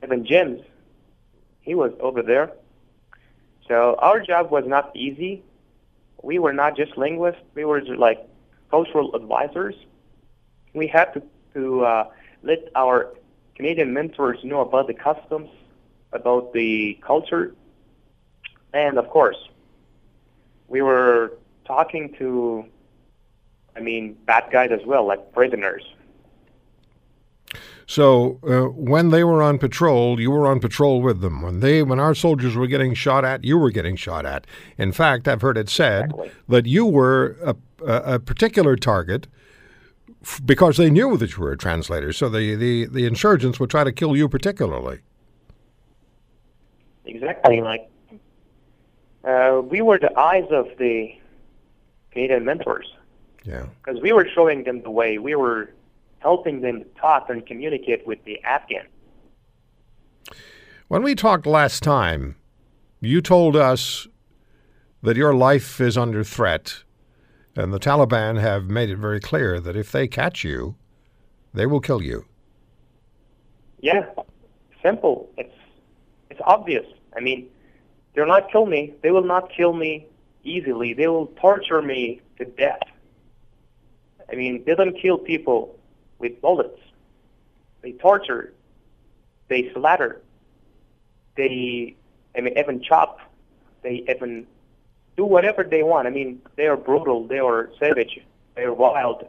[0.03, 0.61] Even James,
[1.61, 2.53] he was over there.
[3.69, 5.43] So our job was not easy.
[6.23, 7.41] We were not just linguists.
[7.55, 8.27] We were like
[8.71, 9.75] cultural advisors.
[10.75, 11.23] We had to,
[11.55, 12.05] to uh,
[12.43, 13.15] let our
[13.55, 15.51] Canadian mentors know about the customs,
[16.13, 17.55] about the culture,
[18.73, 19.37] and of course,
[20.69, 21.33] we were
[21.67, 22.65] talking to,
[23.77, 25.83] I mean, bad guys as well, like prisoners.
[27.91, 31.41] So uh, when they were on patrol, you were on patrol with them.
[31.41, 34.47] When they, when our soldiers were getting shot at, you were getting shot at.
[34.77, 36.31] In fact, I've heard it said Exactly.
[36.49, 39.27] that you were a, a, a particular target
[40.23, 42.13] f- because they knew that you were a translator.
[42.13, 44.99] So the, the, the insurgents would try to kill you particularly.
[47.07, 47.63] Exactly.
[47.63, 47.89] Like
[49.25, 51.15] uh, we were the eyes of the
[52.11, 52.93] Canadian mentors
[53.45, 53.65] Yeah.
[53.83, 55.17] because we were showing them the way.
[55.17, 55.71] We were
[56.21, 58.87] helping them talk and communicate with the Afghan.
[60.89, 62.37] When we talked last time,
[63.01, 64.09] you told us
[65.03, 66.83] that your life is under threat,
[67.55, 70.77] and the Taliban have made it very clear that if they catch you,
[71.55, 72.25] they will kill you.
[73.81, 74.07] Yeah,
[74.83, 75.31] simple.
[75.37, 75.55] It's
[76.31, 76.87] it's obvious.
[77.17, 77.49] I mean,
[78.15, 78.95] they'll not kill me.
[79.03, 80.07] They will not kill me
[80.43, 80.95] easily.
[80.95, 82.81] They will torture me to death.
[84.31, 85.78] I mean, they don't kill people
[86.19, 86.81] with bullets.
[87.83, 88.53] They torture.
[89.49, 90.21] They slaughter.
[91.37, 91.97] They,
[92.37, 93.21] I mean, even chop.
[93.83, 94.47] They even
[95.17, 96.07] do whatever they want.
[96.07, 97.27] I mean, they are brutal.
[97.27, 98.21] They are savage.
[98.55, 99.25] They are wild.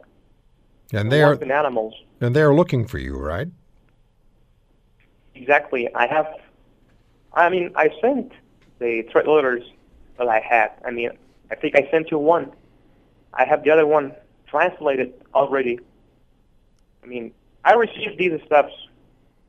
[0.92, 1.94] And they are animals.
[2.20, 3.48] and they are looking for you, right?
[5.34, 5.88] Exactly.
[5.94, 6.26] I have.
[7.32, 8.32] I mean, I sent
[8.80, 9.62] the threat letters
[10.18, 10.72] that I had.
[10.84, 11.10] I mean,
[11.50, 12.52] I think I sent you one.
[13.34, 14.12] I have the other one
[14.48, 15.78] translated already.
[17.02, 17.32] I mean,
[17.64, 18.72] I received these steps,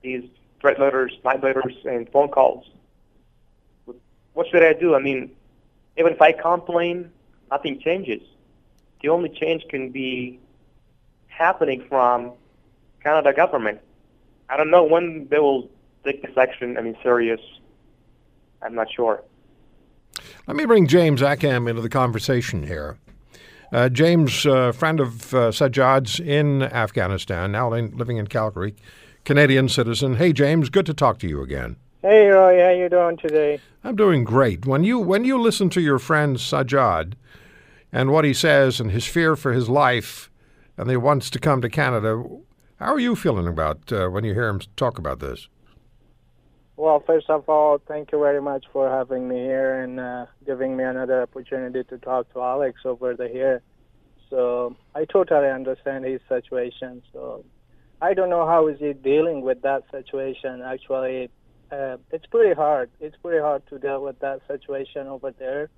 [0.01, 0.23] these
[0.59, 2.65] threat letters, night letters, and phone calls.
[4.33, 4.95] What should I do?
[4.95, 5.31] I mean,
[5.97, 7.11] even if I complain,
[7.49, 8.21] nothing changes.
[9.01, 10.39] The only change can be
[11.27, 12.33] happening from
[13.03, 13.79] Canada government.
[14.49, 15.69] I don't know when they will
[16.03, 16.77] take this action.
[16.77, 17.41] I mean, serious.
[18.61, 19.23] I'm not sure.
[20.47, 22.97] Let me bring James Akam into the conversation here.
[23.72, 28.76] Uh, James, uh, friend of uh, Sajjad's in Afghanistan, now li- living in Calgary,
[29.24, 30.15] Canadian citizen.
[30.15, 31.78] Hey, James, good to talk to you again.
[32.01, 33.61] Hey Roy, how you doing today?
[33.84, 34.65] I'm doing great.
[34.65, 37.13] When you when you listen to your friend Sajjad
[37.91, 40.32] and what he says and his fear for his life,
[40.78, 42.24] and he wants to come to Canada,
[42.78, 45.47] how are you feeling about uh, when you hear him talk about this?
[46.82, 50.75] Well, first of all, thank you very much for having me here and uh, giving
[50.75, 53.61] me another opportunity to talk to Alex over the here.
[54.32, 57.03] So I totally understand his situation.
[57.13, 57.45] So
[58.01, 60.63] I don't know how is he dealing with that situation.
[60.63, 61.29] Actually,
[61.71, 62.89] uh, it's pretty hard.
[62.99, 65.69] It's pretty hard to deal with that situation over there.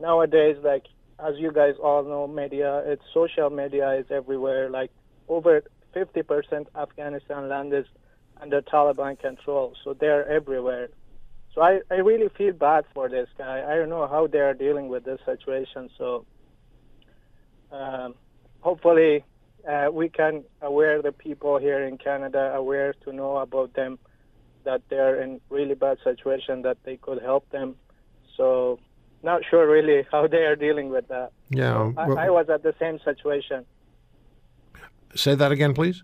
[0.00, 0.86] Nowadays, like
[1.24, 4.68] as you guys all know, media, it's social media is everywhere.
[4.68, 4.90] Like
[5.28, 5.62] over
[5.94, 7.86] 50% Afghanistan land is
[8.40, 10.88] under Taliban control, so they're everywhere.
[11.54, 13.64] So I, I really feel bad for this guy.
[13.68, 15.90] I don't know how they are dealing with this situation.
[15.98, 16.24] So
[17.72, 18.14] um,
[18.60, 19.24] hopefully
[19.68, 23.98] uh, we can aware the people here in Canada aware to know about them
[24.64, 27.74] that they're in really bad situation that they could help them.
[28.36, 28.78] So
[29.22, 31.32] not sure really how they are dealing with that.
[31.50, 31.92] Yeah.
[31.96, 33.64] I, I was at the same situation.
[35.14, 36.02] say that again, please.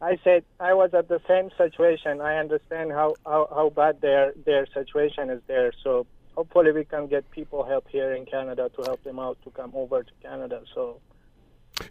[0.00, 2.20] I said I was at the same situation.
[2.20, 5.72] I understand how, how, how bad their their situation is there.
[5.82, 9.50] So hopefully we can get people help here in Canada to help them out to
[9.50, 10.62] come over to Canada.
[10.74, 11.00] So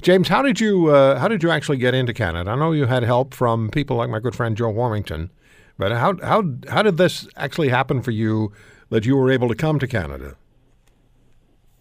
[0.01, 2.51] James, how did you uh, how did you actually get into Canada?
[2.51, 5.29] I know you had help from people like my good friend Joe Warmington,
[5.77, 8.51] but how how how did this actually happen for you
[8.89, 10.35] that you were able to come to Canada?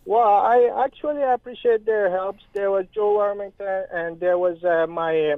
[0.05, 2.43] Well, I actually appreciate their helps.
[2.55, 5.37] There was Joe Warmington, and there was uh, my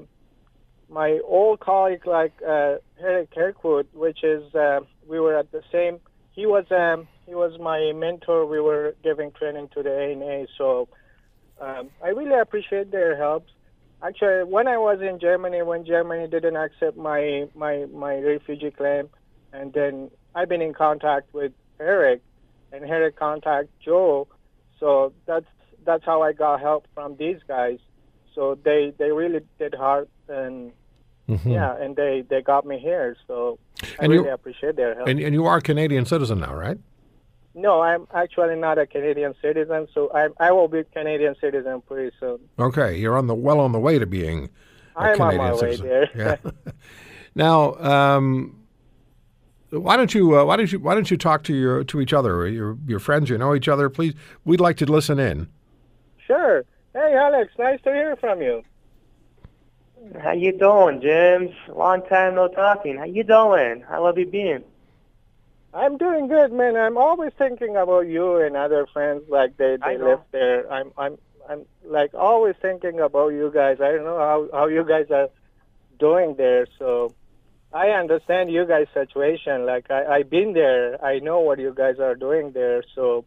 [0.94, 5.98] my old colleague, like uh, Eric Kirkwood, which is uh, we were at the same.
[6.30, 8.46] He was um, he was my mentor.
[8.46, 10.88] We were giving training to the ANA, so
[11.60, 13.44] um, I really appreciate their help.
[14.02, 19.08] Actually, when I was in Germany, when Germany didn't accept my my my refugee claim,
[19.52, 22.22] and then I've been in contact with Eric,
[22.72, 24.28] and Eric contact Joe.
[24.78, 25.46] So that's
[25.84, 27.80] that's how I got help from these guys.
[28.36, 30.72] So they they really did hard and
[31.26, 33.16] yeah, and they they got me here.
[33.26, 33.58] So
[34.00, 35.08] I you- really appreciate their help.
[35.08, 36.78] And, and you are a Canadian citizen now, right?
[37.56, 41.82] no, I'm actually not a Canadian citizen, so I I will be a Canadian citizen
[41.86, 42.38] pretty soon.
[42.58, 44.50] Okay, you're on the well on the way to being
[44.96, 45.86] a I'm on Canadian my way citizen.
[45.88, 46.10] there.
[46.44, 46.50] Yeah.
[47.34, 48.60] now, um,
[49.70, 52.12] why don't you uh, why don't you why don't you talk to your to each
[52.12, 53.88] other, your your friends, you know each other?
[53.88, 54.14] Please,
[54.44, 55.48] we'd like to listen in.
[56.26, 56.64] Sure.
[56.92, 58.62] Hey, Alex, nice to hear from you.
[60.12, 61.50] How you doing, James?
[61.68, 62.98] Long time no talking.
[62.98, 63.84] How you doing?
[63.88, 64.62] How have you been?
[65.72, 66.76] I'm doing good, man.
[66.76, 70.70] I'm always thinking about you and other friends like they they live there.
[70.70, 71.16] I'm I'm
[71.48, 73.78] I'm like always thinking about you guys.
[73.80, 75.30] I don't know how how you guys are
[75.98, 76.66] doing there.
[76.78, 77.14] So
[77.72, 79.64] I understand you guys' situation.
[79.64, 81.02] Like I I've been there.
[81.02, 82.84] I know what you guys are doing there.
[82.94, 83.24] So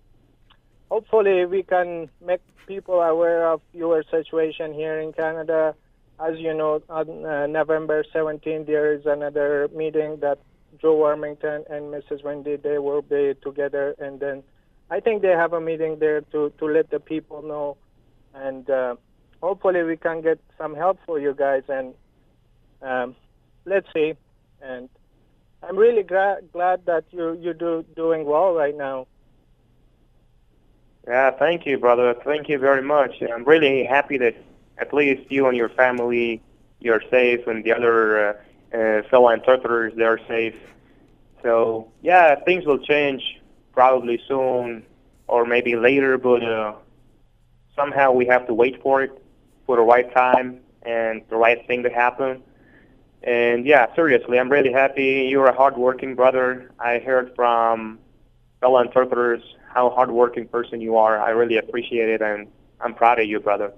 [0.91, 5.75] hopefully we can make people aware of your situation here in Canada.
[6.20, 10.39] As you know, on uh, November 17th there is another meeting that
[10.82, 12.24] Joe Warmington and Mrs.
[12.24, 14.43] Wendy, they will be together, and then
[14.89, 17.78] I think they have a meeting there to to let the people know,
[18.34, 18.95] and uh,
[19.41, 21.93] hopefully we can get some help for you guys, and
[22.82, 23.15] um,
[23.65, 24.13] let's see.
[24.61, 24.89] And
[25.63, 29.07] I'm really gra- glad that you you do doing well right now.
[31.07, 32.13] Yeah, thank you, brother.
[32.26, 33.22] Thank you very much.
[33.22, 34.36] I'm really happy that
[34.80, 36.41] at least you and your family,
[36.80, 40.55] you're safe, and the other uh, uh, fellow interpreters, they're safe.
[41.43, 43.23] So, yeah, things will change
[43.73, 44.84] probably soon
[45.28, 46.73] or maybe later, but uh,
[47.75, 49.11] somehow we have to wait for it,
[49.65, 52.41] for the right time and the right thing to happen.
[53.23, 55.28] And yeah, seriously, I'm really happy.
[55.30, 56.71] You're a hardworking brother.
[56.80, 57.99] I heard from
[58.61, 59.41] fellow interpreters
[59.73, 61.19] how hardworking person you are.
[61.19, 62.47] I really appreciate it, and
[62.80, 63.73] I'm proud of you, brother.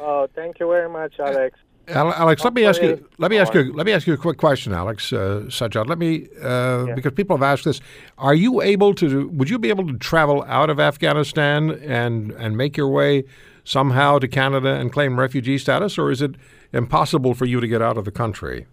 [0.00, 1.58] Oh, thank you very much, Alex.
[1.88, 3.06] Al- Alex, let me ask you.
[3.18, 3.72] Let me ask you.
[3.72, 5.86] Let me ask you a quick question, Alex uh, Sajjad.
[5.88, 6.94] Let me uh, Yeah.
[6.94, 7.80] because people have asked this.
[8.16, 9.28] Are you able to?
[9.28, 13.24] Would you be able to travel out of Afghanistan and and make your way
[13.64, 16.36] somehow to Canada and claim refugee status, or is it
[16.72, 18.66] impossible for you to get out of the country?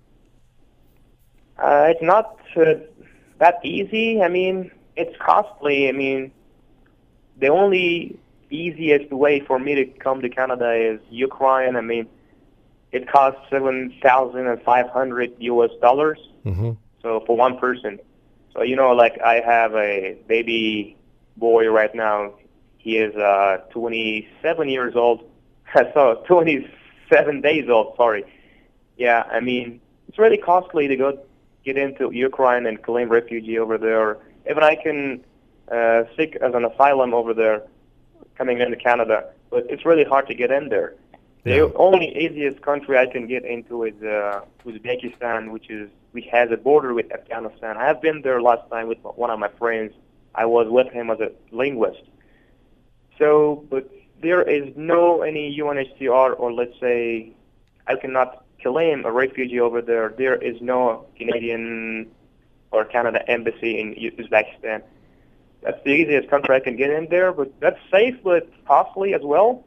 [1.57, 2.75] Uh, it's not uh,
[3.39, 4.21] that easy.
[4.21, 5.89] I mean, it's costly.
[5.89, 6.31] I mean,
[7.39, 8.19] the only
[8.49, 11.75] easiest way for me to come to Canada is Ukraine.
[11.75, 12.07] I mean,
[12.91, 15.71] it costs seven thousand and five hundred U.S.
[15.81, 16.19] dollars.
[16.43, 16.71] hmm
[17.01, 17.99] So for one person.
[18.53, 20.97] So you know, like I have a baby
[21.37, 22.33] boy right now.
[22.77, 25.29] He is uh, 27 years old.
[25.93, 27.95] so 27 days old.
[27.97, 28.23] Sorry.
[28.97, 31.19] Yeah, I mean it's really costly to go
[31.65, 34.17] get into Ukraine and claim refugee over there.
[34.49, 35.23] Even I can
[35.71, 37.63] uh, seek as an asylum over there,
[38.37, 40.93] coming into Canada, but it's really hard to get in there.
[41.43, 41.69] The Yeah.
[41.75, 46.57] only easiest country I can get into is uh, Uzbekistan, which is which has a
[46.57, 47.77] border with Afghanistan.
[47.77, 49.91] I have been there last time with one of my friends.
[50.35, 52.03] I was with him as a linguist.
[53.19, 53.89] So, but
[54.21, 57.31] there is no any UNHCR or let's say
[57.87, 60.13] I cannot claim a refugee over there.
[60.17, 62.07] There is no Canadian
[62.71, 64.81] or Canada embassy in Uzbekistan.
[65.61, 69.21] That's the easiest country I can get in there, but that's safe but costly as
[69.23, 69.65] well.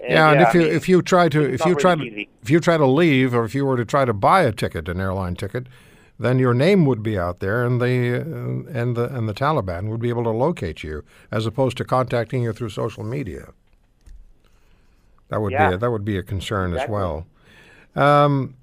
[0.00, 2.02] And yeah, and if I you mean, if you try to if you try to
[2.02, 2.28] easy.
[2.42, 4.88] if you try to leave, or if you were to try to buy a ticket,
[4.88, 5.66] an airline ticket,
[6.18, 9.88] then your name would be out there, and the uh, and the and the Taliban
[9.90, 13.52] would be able to locate you, as opposed to contacting you through social media.
[15.28, 17.26] That would be a, that would be a concern as well.
[17.94, 18.54] Um,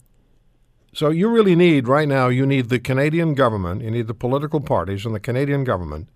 [0.93, 2.29] so you really need right now.
[2.29, 3.81] You need the Canadian government.
[3.81, 6.07] You need the political parties and the Canadian government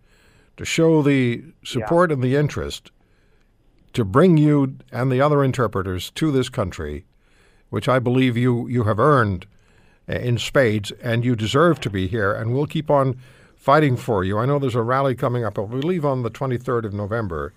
[0.58, 2.92] to show the support and the interest
[3.94, 7.06] to bring you and the other interpreters to this country,
[7.70, 9.48] which I believe you, you have earned
[10.08, 13.20] uh, in spades, and you deserve to be here, and we'll keep on
[13.56, 14.38] fighting for you.
[14.38, 17.54] I know there's a rally coming up, I believe on the 23rd of November.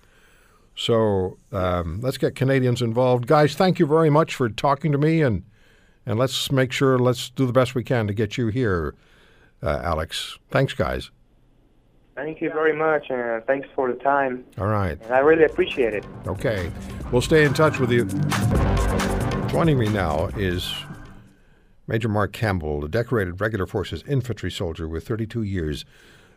[0.75, 3.27] So um, let's get Canadians involved.
[3.27, 5.43] Guys, thank you very much for talking to me, and,
[6.05, 8.95] and let's make sure, let's do the best we can to get you here,
[9.61, 10.39] uh, Alex.
[10.49, 11.11] Thanks, guys.
[12.23, 14.45] Thank you very much, and thanks for the time.
[14.59, 15.01] All right.
[15.01, 16.05] And I really appreciate it.
[16.27, 16.71] Okay.
[17.11, 18.05] We'll stay in touch with you.
[19.49, 20.71] Joining me now is
[21.87, 25.83] Major Mark Campbell, a decorated regular forces infantry soldier with 32 years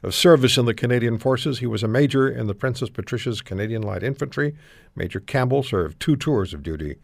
[0.02, 1.58] of service in the Canadian Forces.
[1.58, 4.56] He was a major in the Princess Patricia's Canadian Light Infantry.
[4.96, 6.96] Major Campbell served two tours of duty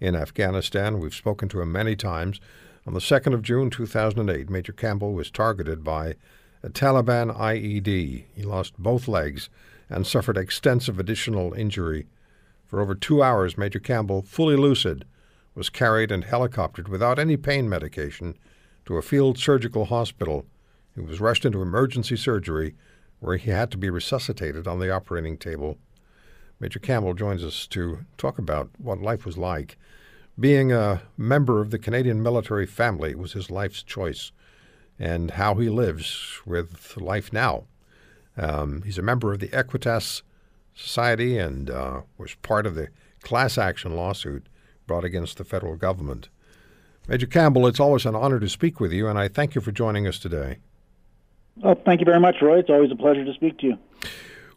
[0.00, 0.98] in Afghanistan.
[0.98, 2.40] We've spoken to him many times.
[2.84, 6.16] On the 2nd of June 2008, Major Campbell was targeted by
[6.64, 8.24] a Taliban IED.
[8.34, 9.50] He lost both legs
[9.90, 12.06] and suffered extensive additional injury.
[12.64, 15.04] For over two hours, Major Campbell, fully lucid,
[15.54, 18.38] was carried and helicoptered without any pain medication
[18.86, 20.46] to a field surgical hospital.
[20.94, 22.74] He was rushed into emergency surgery
[23.20, 25.76] where he had to be resuscitated on the operating table.
[26.60, 29.76] Major Campbell joins us to talk about what life was like.
[30.40, 34.32] Being a member of the Canadian military family was his life's choice
[34.98, 37.64] and how he lives with life now.
[38.36, 40.22] Um, he's a member of the Equitas
[40.74, 42.88] Society and uh, was part of the
[43.22, 44.46] class action lawsuit
[44.86, 46.28] brought against the federal government.
[47.08, 49.72] Major Campbell, it's always an honor to speak with you, and I thank you for
[49.72, 50.58] joining us today.
[51.62, 52.58] Oh, thank you very much, Roy.
[52.58, 53.78] It's always a pleasure to speak to you.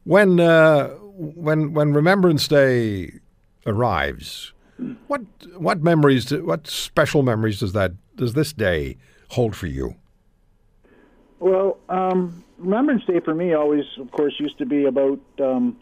[0.03, 3.19] When uh, when when Remembrance Day
[3.65, 4.53] arrives,
[5.07, 5.21] what
[5.57, 8.97] what memories, do, what special memories does that does this day
[9.29, 9.95] hold for you?
[11.39, 15.77] Well, um, Remembrance Day for me always, of course, used to be about um,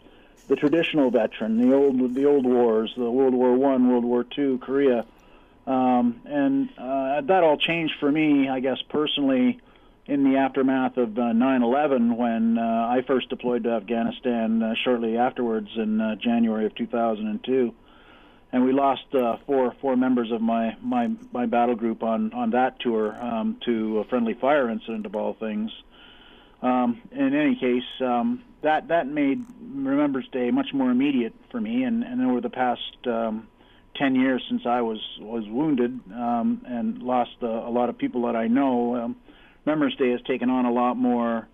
[0.48, 4.58] the traditional veteran, the old the old wars, the World War One, World War Two,
[4.58, 5.06] Korea,
[5.66, 9.60] um, and uh, that all changed for me, I guess personally,
[10.06, 15.16] in the aftermath of uh, 9/11 when uh, I first deployed to Afghanistan uh, shortly
[15.16, 17.74] afterwards in uh, January of 2002
[18.52, 22.50] and we lost uh, four four members of my, my, my battle group on, on
[22.50, 25.70] that tour um, to a friendly fire incident of all things.
[26.62, 31.82] Um, in any case, um, that that made Remembrance Day much more immediate for me,
[31.82, 33.46] and, and over the past um,
[33.94, 38.22] ten years since I was was wounded um, and lost a, a lot of people
[38.22, 39.16] that I know, um,
[39.66, 41.46] Remembrance Day has taken on a lot more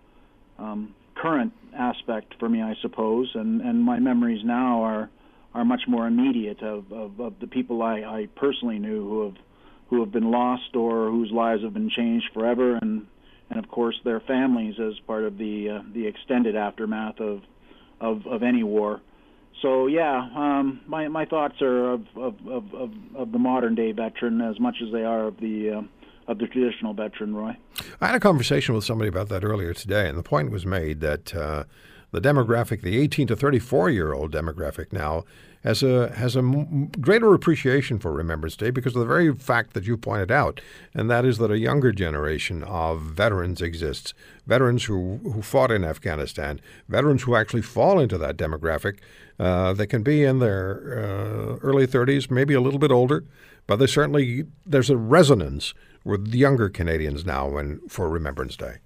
[1.22, 5.10] current aspect for me, I suppose, and and my memories now are
[5.54, 9.36] are much more immediate of, of, of the people I, I personally knew who have
[9.88, 13.06] who have been lost or whose lives have been changed forever, and
[13.50, 17.42] and of course their families as part of the uh, the extended aftermath of
[18.00, 19.00] of, of any war.
[19.60, 23.92] So yeah, um, my my thoughts are of, of, of, of, of the modern day
[23.92, 27.56] veteran as much as they are of the uh, of the traditional veteran, Roy.
[28.00, 31.00] I had a conversation with somebody about that earlier today, and the point was made
[31.00, 31.64] that uh,
[32.12, 35.24] the demographic, the 18 to 34 year old demographic now,
[35.64, 36.42] has a has a
[37.00, 40.60] greater appreciation for Remembrance Day because of the very fact that you pointed out,
[40.92, 44.12] and that is that a younger generation of veterans exists,
[44.46, 48.98] veterans who who fought in Afghanistan, veterans who actually fall into that demographic.
[49.38, 53.24] Uh, they can be in their uh, early 30s, maybe a little bit older,
[53.66, 58.78] but there's certainly there's a resonance with younger Canadians now when for Remembrance Day.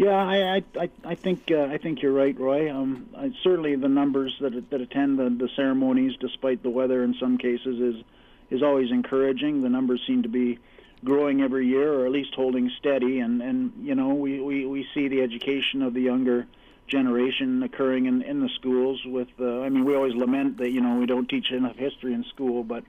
[0.00, 2.74] Yeah, I I I think uh, I think you're right, Roy.
[2.74, 7.12] Um, I, certainly the numbers that that attend the, the ceremonies, despite the weather in
[7.20, 8.02] some cases, is
[8.48, 9.60] is always encouraging.
[9.60, 10.58] The numbers seem to be
[11.04, 13.20] growing every year, or at least holding steady.
[13.20, 16.46] And and you know we we, we see the education of the younger
[16.88, 19.04] generation occurring in in the schools.
[19.04, 22.14] With uh, I mean, we always lament that you know we don't teach enough history
[22.14, 22.84] in school, but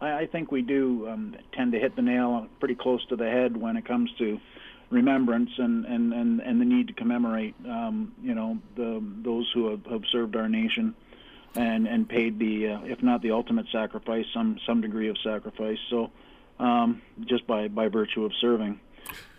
[0.00, 3.28] I, I think we do um, tend to hit the nail pretty close to the
[3.28, 4.40] head when it comes to
[4.90, 9.70] remembrance and, and, and, and the need to commemorate, um, you know, the, those who
[9.70, 10.94] have, have served our nation
[11.56, 15.78] and, and paid the, uh, if not the ultimate sacrifice, some, some degree of sacrifice.
[15.90, 16.10] So
[16.58, 18.80] um, just by, by virtue of serving.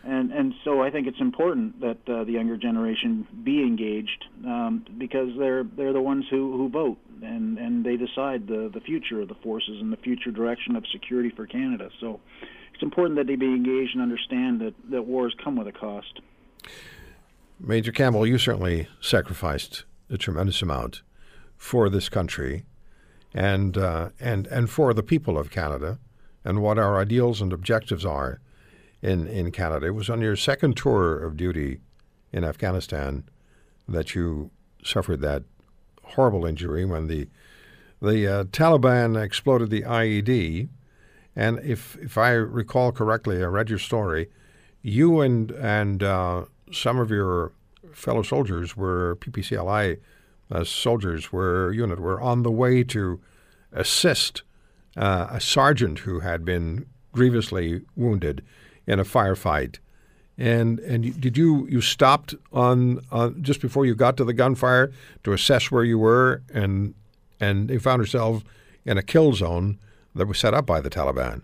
[0.04, 4.86] And, and so I think it's important that uh, the younger generation be engaged um,
[4.98, 9.22] because they're, they're the ones who, who vote and, and they decide the, the future
[9.22, 11.90] of the forces and the future direction of security for Canada.
[12.00, 12.20] So
[12.76, 16.20] it's important that they be engaged and understand that, that wars come with a cost.
[17.58, 21.02] Major Campbell, you certainly sacrificed a tremendous amount
[21.56, 22.66] for this country
[23.34, 26.00] and, uh, and, and for the people of Canada
[26.44, 28.42] and what our ideals and objectives are
[29.02, 29.88] in, in Canada.
[29.88, 31.80] It was on your second tour of duty
[32.34, 33.24] in Afghanistan
[33.88, 34.52] that you
[34.84, 35.44] suffered that
[36.04, 37.28] horrible injury when the
[38.02, 40.68] the uh, Taliban exploded the IED.
[41.36, 44.30] And if if I recall correctly, I read your story.
[44.82, 47.52] You and and uh, some of your
[47.94, 49.98] fellow soldiers were PPCLI
[50.52, 53.20] uh, soldiers were unit were on the way to
[53.72, 54.44] assist
[54.96, 58.44] uh, a sergeant who had been grievously wounded
[58.86, 59.80] in a firefight.
[60.38, 64.92] And and did you you stopped on, on just before you got to the gunfire
[65.24, 66.94] to assess where you were and
[67.40, 68.44] and you found yourself
[68.84, 69.80] in a kill zone
[70.16, 71.42] that was set up by the Taliban.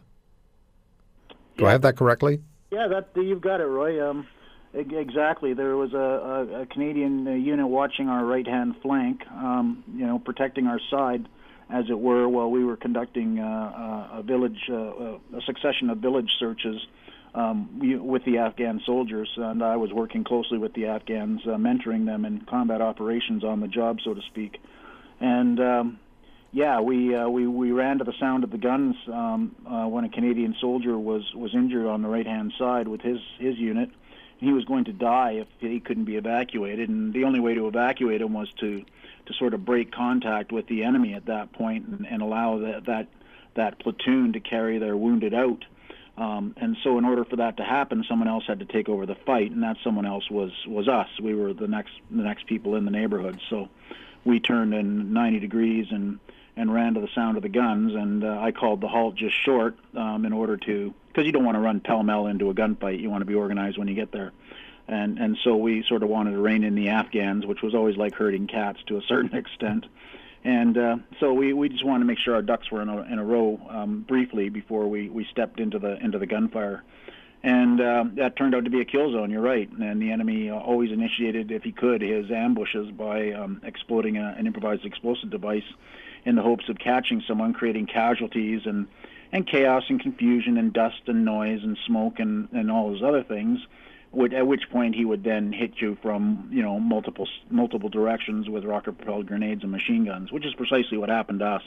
[1.58, 1.68] Do Yeah.
[1.68, 2.42] I have that correctly?
[2.72, 4.10] Yeah, that you've got it, Roy.
[4.10, 4.26] Um,
[4.74, 5.54] exactly.
[5.54, 10.20] There was a, a, a Canadian uh, unit watching our right-hand flank, um, you know,
[10.20, 11.28] protecting our side,
[11.70, 13.44] as it were, while we were conducting uh,
[14.14, 16.82] uh, a village, uh, uh, a succession of village searches
[17.34, 22.06] um, with the Afghan soldiers, and I was working closely with the Afghans, uh, mentoring
[22.06, 24.60] them in combat operations on the job, so to speak.
[25.22, 26.00] And um,
[26.54, 30.04] yeah, we uh, we we ran to the sound of the guns um, uh, when
[30.04, 33.90] a Canadian soldier was was injured on the right hand side with his his unit.
[34.38, 37.68] He was going to die if he couldn't be evacuated, and the only way to
[37.68, 38.84] evacuate him was to
[39.28, 42.86] to sort of break contact with the enemy at that point and, and allow that
[42.86, 43.08] that
[43.54, 45.64] that platoon to carry their wounded out.
[46.18, 49.06] Um, and so, in order for that to happen, someone else had to take over
[49.06, 51.08] the fight, and that someone else was was us.
[51.22, 53.40] We were the next the next people in the neighborhood.
[53.50, 53.70] So,
[54.26, 56.20] we turned in 90 degrees and
[56.56, 57.94] and ran to the sound of the guns.
[57.96, 61.46] And uh, I called the halt just short um, in order to because you don't
[61.46, 63.02] want to run pell mell into a gunfight.
[63.02, 64.32] You want to be organized when you get there.
[64.88, 67.98] And and so we sort of wanted to rein in the Afghans, which was always
[67.98, 69.86] like herding cats to a certain extent.
[70.44, 73.02] And uh, so we, we just wanted to make sure our ducks were in a,
[73.04, 76.84] in a row um, briefly before we, we stepped into the into the gunfire.
[77.44, 79.32] And uh, that turned out to be a kill zone.
[79.32, 79.70] You're right.
[79.70, 84.36] And the enemy uh, always initiated, if he could, his ambushes by um, exploding a,
[84.38, 85.64] an improvised explosive device
[86.26, 88.88] in the hopes of catching someone, creating casualties and
[89.34, 93.24] and chaos and confusion and dust and noise and smoke and and all those other
[93.24, 93.60] things.
[94.34, 98.66] At which point he would then hit you from you know multiple multiple directions with
[98.66, 101.64] rocket propelled grenades and machine guns, which is precisely what happened to us.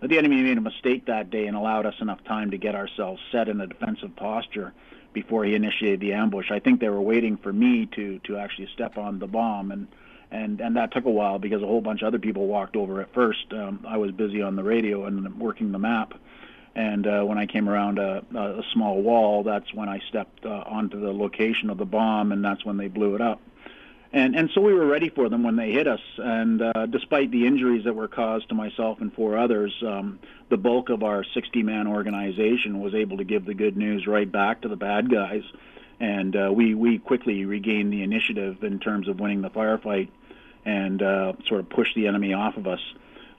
[0.00, 2.74] But the enemy made a mistake that day and allowed us enough time to get
[2.74, 4.72] ourselves set in a defensive posture
[5.12, 6.50] before he initiated the ambush.
[6.50, 9.86] I think they were waiting for me to to actually step on the bomb and
[10.30, 13.00] and and that took a while because a whole bunch of other people walked over
[13.00, 13.52] at first.
[13.52, 16.14] Um, I was busy on the radio and working the map,
[16.74, 20.64] and uh, when I came around a, a small wall, that's when I stepped uh,
[20.66, 23.40] onto the location of the bomb, and that's when they blew it up.
[24.12, 26.00] And and so we were ready for them when they hit us.
[26.18, 30.18] And uh, despite the injuries that were caused to myself and four others, um,
[30.48, 34.62] the bulk of our 60-man organization was able to give the good news right back
[34.62, 35.42] to the bad guys.
[36.00, 40.08] And uh, we we quickly regained the initiative in terms of winning the firefight
[40.64, 42.80] and uh, sort of push the enemy off of us.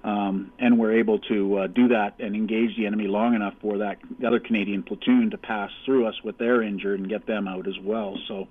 [0.03, 3.78] Um, and we're able to uh, do that and engage the enemy long enough for
[3.80, 7.47] that the other Canadian platoon to pass through us with their injured and get them
[7.47, 8.17] out as well.
[8.28, 8.47] So,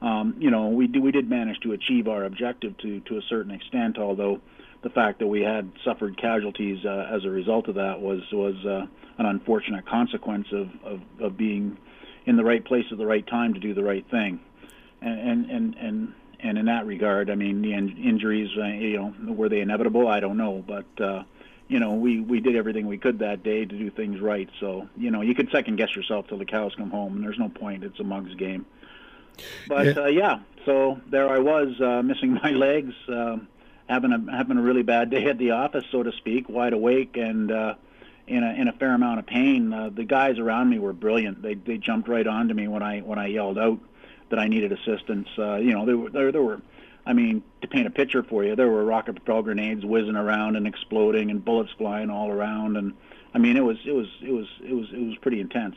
[0.00, 3.22] um, you know, we do, we did manage to achieve our objective to to a
[3.22, 4.40] certain extent, although
[4.84, 8.54] the fact that we had suffered casualties uh, as a result of that was was
[8.64, 8.86] uh,
[9.18, 11.76] an unfortunate consequence of, of, of being
[12.26, 14.38] in the right place at the right time to do the right thing.
[15.00, 16.12] And and and, and
[16.44, 20.06] and in that regard, I mean, the in- injuries, uh, you know, were they inevitable?
[20.06, 21.24] I don't know, but uh,
[21.68, 24.48] you know, we we did everything we could that day to do things right.
[24.60, 27.38] So, you know, you could second guess yourself till the cows come home, and there's
[27.38, 27.82] no point.
[27.82, 28.66] It's a mug's game.
[29.66, 30.02] But Yeah.
[30.02, 33.48] uh, yeah, so there I was, uh, missing my legs, um,
[33.88, 37.16] having a having a really bad day at the office, so to speak, wide awake
[37.16, 37.50] and.
[37.50, 37.74] Uh,
[38.26, 39.70] in a in a fair amount of pain.
[39.70, 41.42] Uh, the guys around me were brilliant.
[41.42, 43.78] They they jumped right onto me when I when I yelled out
[44.30, 45.28] that I needed assistance.
[45.38, 46.60] Uh, you know, there were there, there were,
[47.06, 50.56] I mean, to paint a picture for you, there were rocket propelled grenades whizzing around
[50.56, 52.94] and exploding and bullets flying all around, and
[53.34, 55.76] I mean, it was it was it was it was it was pretty intense.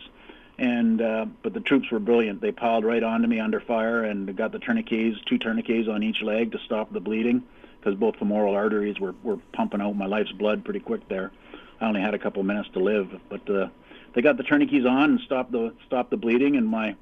[0.59, 2.41] And uh, but the troops were brilliant.
[2.41, 6.23] They piled right onto me under fire and got the tourniquets, two tourniquets on each
[6.23, 7.43] leg to stop the bleeding,
[7.79, 11.31] because both femoral arteries were were pumping out my life's blood pretty quick there.
[11.79, 13.67] I only had a couple minutes to live, but uh,
[14.13, 16.55] they got the tourniquets on and stopped the stopped the bleeding.
[16.55, 16.95] And my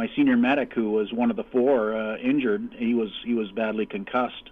[0.00, 3.50] my senior medic, who was one of the four uh, injured, he was he was
[3.50, 4.48] badly concussed.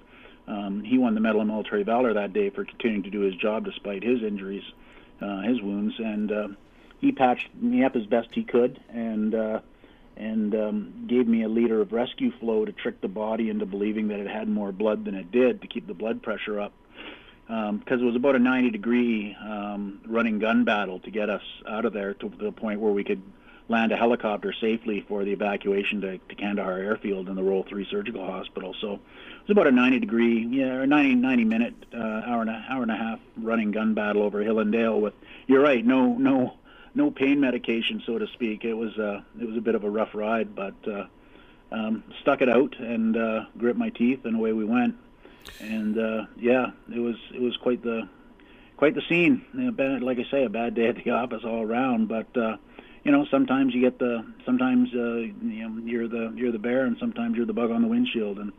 [0.47, 3.35] Um, he won the Medal of Military Valor that day for continuing to do his
[3.35, 4.63] job despite his injuries,
[5.23, 6.49] uh, his wounds, and uh,
[7.01, 9.61] he patched me up as best he could, and uh,
[10.19, 14.09] and um, gave me a liter of rescue flow to trick the body into believing
[14.09, 16.75] that it had more blood than it did to keep the blood pressure up
[17.47, 21.87] because it was about a 90 degree um, running gun battle to get us out
[21.87, 23.23] of there to the point where we could
[23.69, 27.87] land a helicopter safely for the evacuation to, to Kandahar Airfield and the Role 3
[27.91, 28.75] Surgical Hospital.
[28.81, 29.01] So it
[29.47, 32.83] was about a 90 degree, yeah, or 90, 90 minute, uh, hour and a hour
[32.83, 35.01] and a half running gun battle over hill and dale.
[35.01, 35.15] With
[35.47, 36.55] you're right, no no
[36.95, 38.65] no pain medication, so to speak.
[38.65, 41.07] It was uh, it was a bit of a rough ride, but uh,
[41.71, 44.97] um, stuck it out and uh, grit my teeth, and away we went.
[45.61, 48.09] And uh, yeah, it was it was quite the
[48.77, 49.45] quite the scene.
[49.55, 52.09] Like I say, a bad day at the office all around.
[52.09, 52.57] But uh,
[53.09, 56.85] you know, sometimes you get the sometimes uh, you know you're the you're the bear,
[56.85, 58.39] and sometimes you're the bug on the windshield.
[58.39, 58.53] And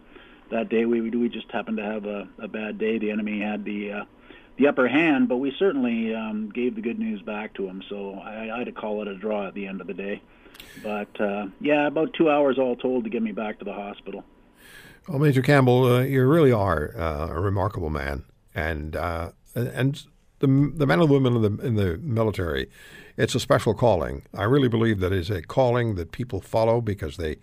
[0.50, 2.97] that day we we just happened to have a, a bad day.
[2.97, 4.06] The enemy had the uh,
[4.58, 7.84] the upper hand, but we certainly um, gave the good news back to him.
[7.89, 10.20] So I, I had to call it a draw at the end of the day.
[10.82, 14.24] But uh, yeah, about two hours all told to get me back to the hospital.
[15.08, 18.26] Well, Major Campbell, uh, you really are uh, a remarkable man,
[18.56, 20.04] and uh, and
[20.39, 22.70] the the men and women in the in the military,
[23.20, 24.24] it's a special calling.
[24.34, 27.36] I really believe that is a calling that people follow because they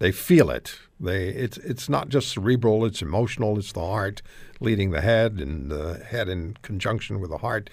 [0.00, 0.76] they feel it.
[0.98, 3.56] They it's it's not just cerebral; it's emotional.
[3.56, 4.22] It's the heart
[4.58, 7.70] leading the head, and the head in conjunction with the heart.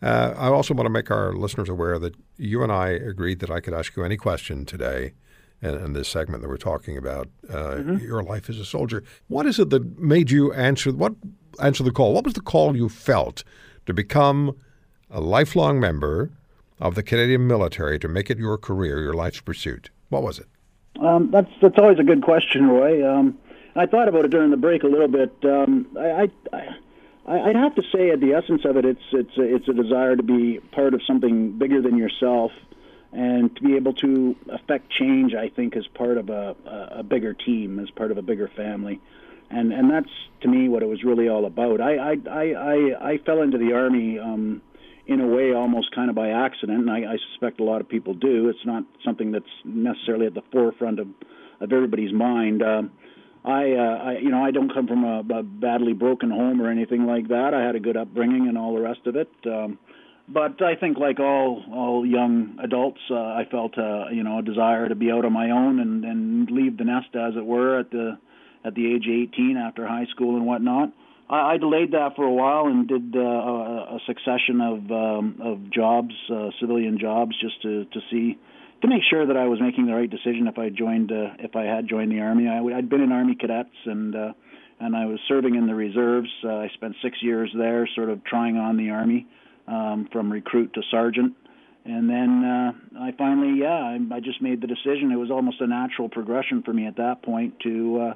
[0.00, 3.50] Uh, I also want to make our listeners aware that you and I agreed that
[3.50, 5.12] I could ask you any question today
[5.60, 7.28] in, in this segment that we're talking about.
[7.48, 7.98] Uh, mm-hmm.
[7.98, 9.04] Your life as a soldier.
[9.28, 10.90] What is it that made you answer?
[10.90, 11.14] What
[11.62, 12.14] answer the call?
[12.14, 13.44] What was the call you felt
[13.84, 14.56] to become
[15.10, 16.30] a lifelong member
[16.80, 19.90] of the Canadian military to make it your career, your life's pursuit?
[20.08, 20.46] What was it?
[21.00, 23.08] Um, that's that's always a good question, Roy.
[23.08, 23.38] Um,
[23.76, 25.32] I thought about it during the break a little bit.
[25.42, 26.68] Um, I, I,
[27.26, 29.72] I, would have to say, at the essence of it, it's it's a, it's a
[29.72, 32.52] desire to be part of something bigger than yourself,
[33.12, 35.34] and to be able to affect change.
[35.34, 36.54] I think as part of a,
[36.92, 39.00] a, bigger team, as part of a bigger family,
[39.50, 40.10] and and that's
[40.42, 41.80] to me what it was really all about.
[41.80, 44.18] I I I I, I fell into the army.
[44.20, 44.62] Um,
[45.06, 47.88] in a way almost kind of by accident, and I, I suspect a lot of
[47.88, 48.48] people do.
[48.48, 51.08] It's not something that's necessarily at the forefront of,
[51.60, 52.62] of everybody's mind.
[52.62, 52.90] Um,
[53.44, 56.70] I, uh, I, you know, I don't come from a, a badly broken home or
[56.70, 57.52] anything like that.
[57.52, 59.28] I had a good upbringing and all the rest of it.
[59.44, 59.78] Um,
[60.26, 64.42] but I think, like all all young adults, uh, I felt, uh, you know, a
[64.42, 67.78] desire to be out on my own and and leave the nest, as it were,
[67.78, 68.18] at the
[68.64, 70.92] at the age of 18 after high school and whatnot.
[71.28, 75.40] I, I delayed that for a while and did uh, a, a succession of um,
[75.42, 78.38] of jobs, uh, civilian jobs, just to to see
[78.82, 81.56] to make sure that I was making the right decision if I joined uh, if
[81.56, 82.48] I had joined the army.
[82.48, 84.32] I, I'd been in Army cadets and uh,
[84.80, 86.28] and I was serving in the reserves.
[86.44, 89.26] Uh, I spent six years there, sort of trying on the army
[89.66, 91.34] um, from recruit to sergeant.
[91.86, 95.12] And then uh, I finally, yeah, I, I just made the decision.
[95.12, 98.14] It was almost a natural progression for me at that point to uh,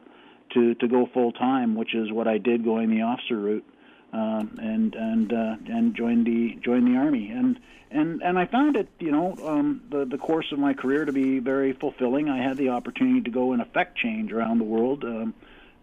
[0.55, 3.65] to to go full time, which is what I did going the officer route,
[4.13, 7.31] um, and and uh, and joined the joined the army.
[7.31, 7.59] And
[7.91, 11.13] and and I found it, you know, um, the the course of my career to
[11.13, 12.29] be very fulfilling.
[12.29, 15.35] I had the opportunity to go and affect change around the world um,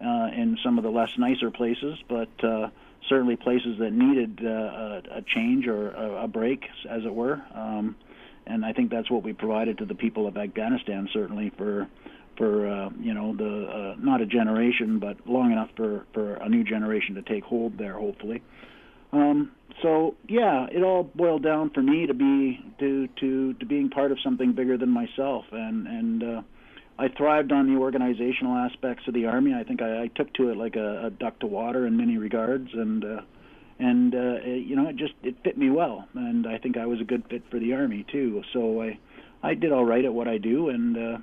[0.01, 2.69] uh, in some of the less nicer places, but uh,
[3.09, 7.41] certainly places that needed uh, a, a change or a, a break, as it were.
[7.53, 7.95] Um,
[8.47, 11.87] and I think that's what we provided to the people of Afghanistan, certainly for
[12.37, 16.49] for uh, you know the uh, not a generation, but long enough for for a
[16.49, 18.41] new generation to take hold there, hopefully.
[19.11, 23.89] Um, so yeah, it all boiled down for me to be to to to being
[23.89, 26.41] part of something bigger than myself, and and uh,
[26.97, 29.53] I thrived on the organizational aspects of the army.
[29.53, 32.17] I think I, I took to it like a, a duck to water in many
[32.17, 33.21] regards, and uh,
[33.79, 36.85] and uh, it, you know it just it fit me well, and I think I
[36.85, 38.43] was a good fit for the army too.
[38.53, 38.97] So I
[39.43, 41.17] I did all right at what I do, and uh,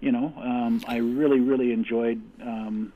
[0.00, 2.20] you know um, I really really enjoyed.
[2.42, 2.92] Um,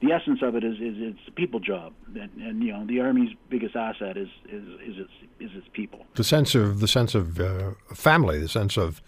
[0.00, 3.00] the essence of it is is it's a people job, and, and you know the
[3.00, 6.06] army's biggest asset is is is its is its people.
[6.14, 9.02] The sense of the sense of uh, family, the sense of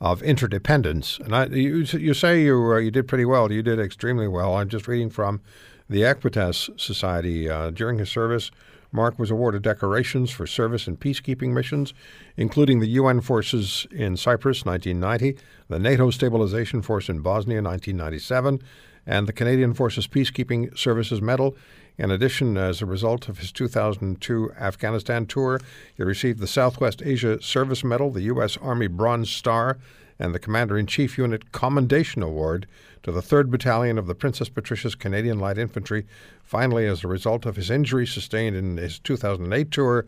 [0.00, 1.18] of interdependence.
[1.18, 3.50] And I, you you say you uh, you did pretty well.
[3.52, 4.56] You did extremely well.
[4.56, 5.40] I'm just reading from
[5.88, 8.50] the Equitas Society uh, during his service.
[8.90, 11.92] Mark was awarded decorations for service in peacekeeping missions,
[12.36, 18.62] including the UN forces in Cyprus 1990, the NATO Stabilization Force in Bosnia 1997,
[19.06, 21.56] and the Canadian Forces Peacekeeping Services Medal.
[21.96, 25.60] In addition, as a result of his 2002 Afghanistan tour,
[25.96, 28.56] he received the Southwest Asia Service Medal, the U.S.
[28.58, 29.78] Army Bronze Star,
[30.18, 32.66] and the Commander in Chief Unit Commendation Award
[33.02, 36.06] to the 3rd Battalion of the Princess Patricia's Canadian Light Infantry.
[36.42, 40.06] Finally, as a result of his injury sustained in his 2008 tour,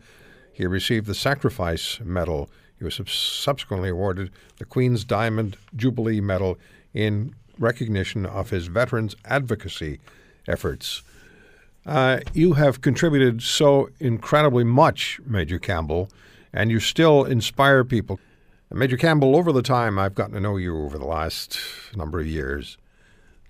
[0.51, 2.49] he received the Sacrifice Medal.
[2.77, 6.57] He was subsequently awarded the Queen's Diamond Jubilee Medal
[6.93, 9.99] in recognition of his veterans advocacy
[10.47, 11.03] efforts.
[11.85, 16.09] Uh, you have contributed so incredibly much, Major Campbell,
[16.53, 18.19] and you still inspire people.
[18.73, 21.59] Major Campbell, over the time I've gotten to know you over the last
[21.93, 22.77] number of years,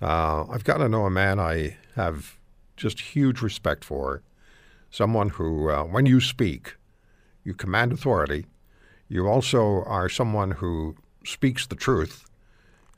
[0.01, 2.39] uh, I've gotten to know a man I have
[2.76, 4.24] just huge respect for.
[4.89, 6.76] Someone who, uh, when you speak,
[7.43, 8.47] you command authority.
[9.07, 12.26] You also are someone who speaks the truth,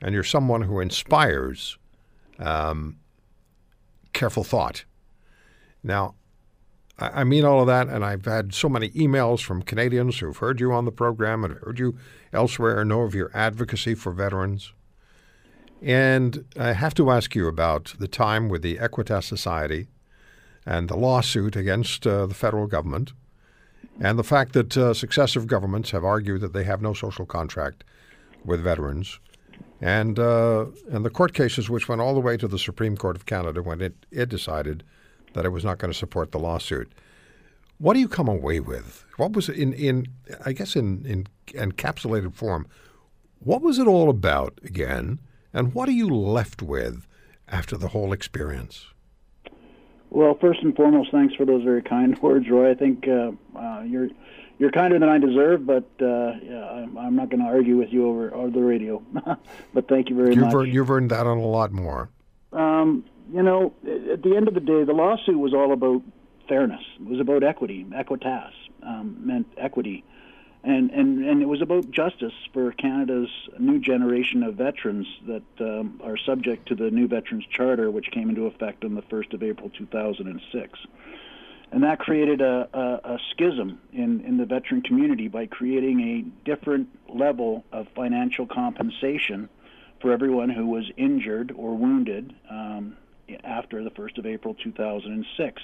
[0.00, 1.76] and you're someone who inspires
[2.38, 2.96] um,
[4.14, 4.84] careful thought.
[5.82, 6.14] Now,
[6.98, 10.60] I mean all of that, and I've had so many emails from Canadians who've heard
[10.60, 11.98] you on the program and heard you
[12.32, 14.72] elsewhere and know of your advocacy for veterans.
[15.82, 19.88] And I have to ask you about the time with the Equitas Society
[20.64, 23.12] and the lawsuit against uh, the federal government,
[24.00, 27.84] and the fact that uh, successive governments have argued that they have no social contract
[28.44, 29.18] with veterans,
[29.80, 33.16] and uh, and the court cases which went all the way to the Supreme Court
[33.16, 34.84] of Canada when it, it decided
[35.34, 36.90] that it was not going to support the lawsuit.
[37.78, 39.04] What do you come away with?
[39.16, 40.06] What was in in
[40.44, 42.66] I guess in in encapsulated form?
[43.40, 45.20] What was it all about again?
[45.52, 47.06] And what are you left with
[47.48, 48.86] after the whole experience?
[50.10, 52.70] Well, first and foremost, thanks for those very kind words, Roy.
[52.70, 54.08] I think uh, uh, you're
[54.58, 57.92] you're kinder than I deserve, but uh, yeah, I'm, I'm, not going to argue with
[57.92, 59.02] you over, over the radio.
[59.74, 60.54] but thank you very you've much.
[60.54, 62.08] Earned, you've earned that on a lot more.
[62.52, 66.02] Um, you know, at the end of the day, the lawsuit was all about
[66.48, 66.82] fairness.
[67.00, 67.84] It was about equity.
[67.84, 68.52] Equitas
[68.82, 70.04] um, meant equity,
[70.62, 76.00] and, and and it was about justice for Canada's new generation of veterans that um,
[76.02, 79.42] are subject to the new Veterans Charter, which came into effect on the first of
[79.42, 80.78] April 2006.
[81.72, 86.48] And that created a, a, a schism in, in the veteran community by creating a
[86.48, 89.48] different level of financial compensation
[90.00, 92.96] for everyone who was injured or wounded um,
[93.42, 95.62] after the 1st of April 2006.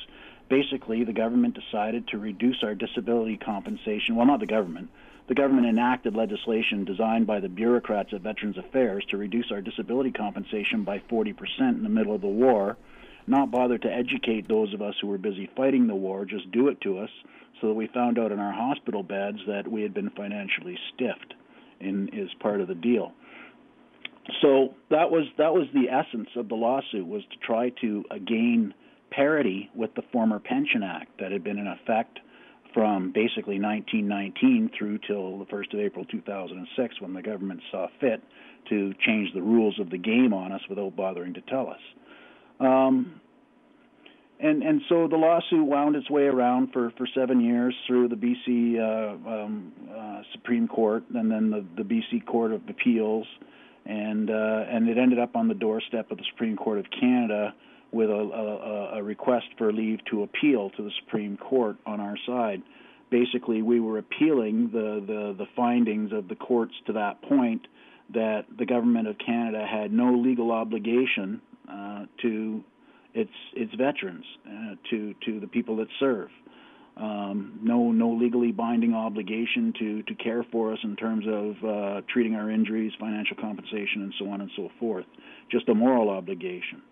[0.48, 4.16] Basically, the government decided to reduce our disability compensation.
[4.16, 4.90] Well, not the government.
[5.28, 10.10] The government enacted legislation designed by the bureaucrats at Veterans Affairs to reduce our disability
[10.10, 12.76] compensation by 40% in the middle of the war.
[13.28, 16.66] Not bother to educate those of us who were busy fighting the war, just do
[16.66, 17.10] it to us,
[17.60, 21.34] so that we found out in our hospital beds that we had been financially stiffed
[21.78, 23.12] in is part of the deal
[24.40, 28.18] so that was that was the essence of the lawsuit was to try to uh,
[28.18, 28.74] gain
[29.10, 32.20] parity with the former Pension Act that had been in effect
[32.72, 38.22] from basically 1919 through till the 1st of April 2006 when the government saw fit
[38.68, 41.80] to change the rules of the game on us without bothering to tell us.
[42.60, 43.20] Um,
[44.38, 48.16] and and so the lawsuit wound its way around for, for seven years through the
[48.16, 53.26] BC uh, um, uh, Supreme Court and then the, the BC Court of Appeals
[53.86, 57.54] and uh, and it ended up on the doorstep of the Supreme Court of Canada
[57.92, 62.16] with a, a, a request for leave to appeal to the Supreme Court on our
[62.26, 62.62] side.
[63.10, 67.66] Basically, we were appealing the, the, the findings of the courts to that point
[68.14, 72.62] that the government of Canada had no legal obligation uh, to
[73.12, 76.28] its its veterans, uh, to to the people that serve
[76.96, 82.00] um, no no legally binding obligation to to care for us in terms of uh,
[82.12, 85.06] treating our injuries, financial compensation, and so on and so forth.
[85.50, 86.82] Just a moral obligation.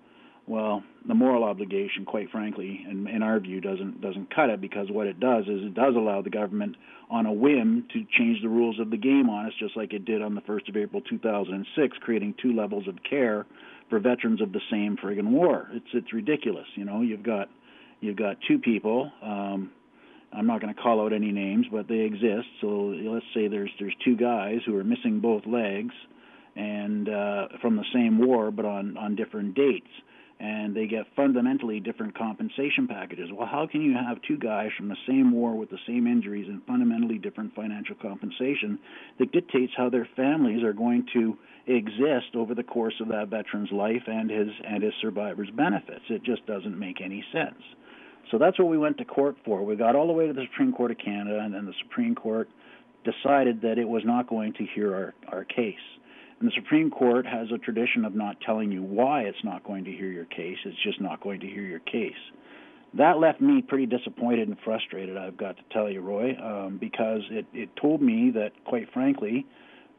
[0.49, 4.91] Well, the moral obligation, quite frankly, in, in our view, doesn't doesn't cut it because
[4.91, 6.77] what it does is it does allow the government,
[7.11, 10.07] on a whim, to change the rules of the game on us, just like it
[10.07, 13.45] did on the 1st of April 2006, creating two levels of care
[13.91, 15.69] for veterans of the same friggin' war.
[15.73, 16.67] It's it's ridiculous.
[16.77, 17.51] You know, you've got
[18.01, 19.13] you've got two people.
[19.23, 19.71] Um,
[20.33, 22.49] I'm not going to call out any names, but they exist.
[22.61, 25.95] So let's say there's there's two guys who are missing both legs,
[26.57, 29.89] and uh, from the same war, but on on different dates,
[30.41, 33.31] and they get fundamentally different compensation packages.
[33.33, 36.47] Well, how can you have two guys from the same war with the same injuries
[36.49, 38.79] and fundamentally different financial compensation
[39.19, 43.73] that dictates how their families are going to exist over the course of that veteran's
[43.73, 46.05] life and his and his survivor's benefits?
[46.11, 47.63] It just doesn't make any sense.
[48.31, 49.63] So that's what we went to court for.
[49.63, 52.15] We got all the way to the Supreme Court of Canada, and then the Supreme
[52.15, 52.49] Court
[53.05, 55.75] decided that it was not going to hear our, our case.
[56.41, 59.85] And the Supreme Court has a tradition of not telling you why it's not going
[59.85, 62.13] to hear your case, it's just not going to hear your case.
[62.95, 67.21] That left me pretty disappointed and frustrated, I've got to tell you, Roy, um, because
[67.31, 69.47] it, it told me that, quite frankly,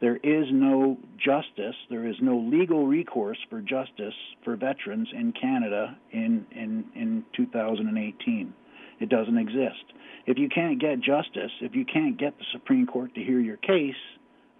[0.00, 5.96] there is no justice, there is no legal recourse for justice for veterans in Canada
[6.10, 8.54] in, in, in 2018.
[9.00, 9.84] It doesn't exist.
[10.26, 13.56] If you can't get justice, if you can't get the Supreme Court to hear your
[13.58, 13.94] case,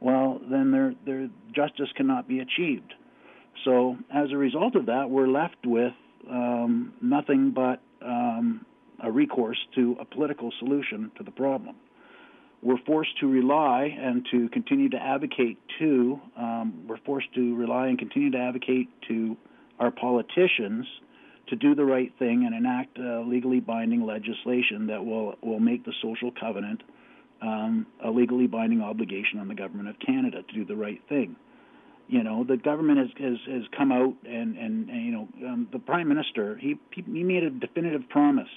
[0.00, 2.94] well, then there, there, justice cannot be achieved.
[3.64, 5.92] So, as a result of that, we're left with
[6.30, 8.64] um, nothing but um,
[9.02, 11.76] a recourse to a political solution to the problem.
[12.62, 17.88] We're forced to rely and to continue to advocate to, um, we're forced to rely
[17.88, 19.36] and continue to advocate to
[19.78, 20.86] our politicians
[21.48, 25.84] to do the right thing and enact uh, legally binding legislation that will, will make
[25.84, 26.82] the social covenant
[27.42, 31.36] um, a legally binding obligation on the government of Canada to do the right thing.
[32.08, 35.68] You know, the government has has, has come out and, and, and you know um,
[35.72, 38.48] the prime minister he he made a definitive promise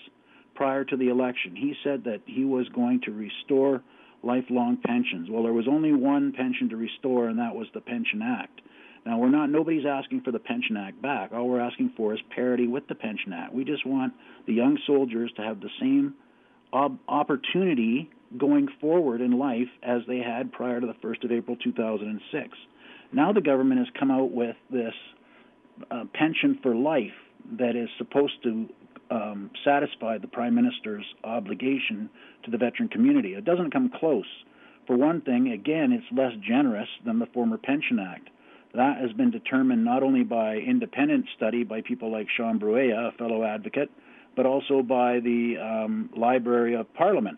[0.56, 1.56] prior to the election.
[1.56, 3.82] He said that he was going to restore
[4.24, 5.30] lifelong pensions.
[5.30, 8.62] Well, there was only one pension to restore, and that was the Pension Act.
[9.06, 11.34] Now, we're not, nobody's asking for the Pension Act back.
[11.34, 13.54] All we're asking for is parity with the Pension Act.
[13.54, 14.14] We just want
[14.47, 16.14] the young soldiers to have the same
[16.72, 21.58] ob- opportunity going forward in life as they had prior to the 1st of April
[21.62, 22.47] 2006.
[23.12, 24.93] Now the government has come out with this
[25.91, 27.14] uh, pension for life
[27.60, 28.70] that is supposed to
[29.14, 32.09] um, satisfy the Prime Minister's obligation
[32.43, 33.34] to the veteran community.
[33.34, 34.26] It doesn't come close.
[34.88, 38.30] For one thing, again, it's less generous than the former Pension Act.
[38.74, 43.18] That has been determined not only by independent study by people like Sean Bruyea, a
[43.18, 43.91] fellow advocate,
[44.36, 47.38] but also by the um, Library of Parliament.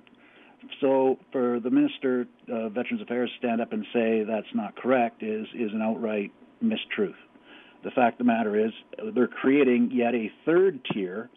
[0.80, 5.22] So for the Minister of Veterans Affairs to stand up and say that's not correct
[5.22, 6.32] is, is an outright
[6.64, 7.14] mistruth.
[7.84, 8.72] The fact of the matter is
[9.14, 11.30] they're creating yet a third tier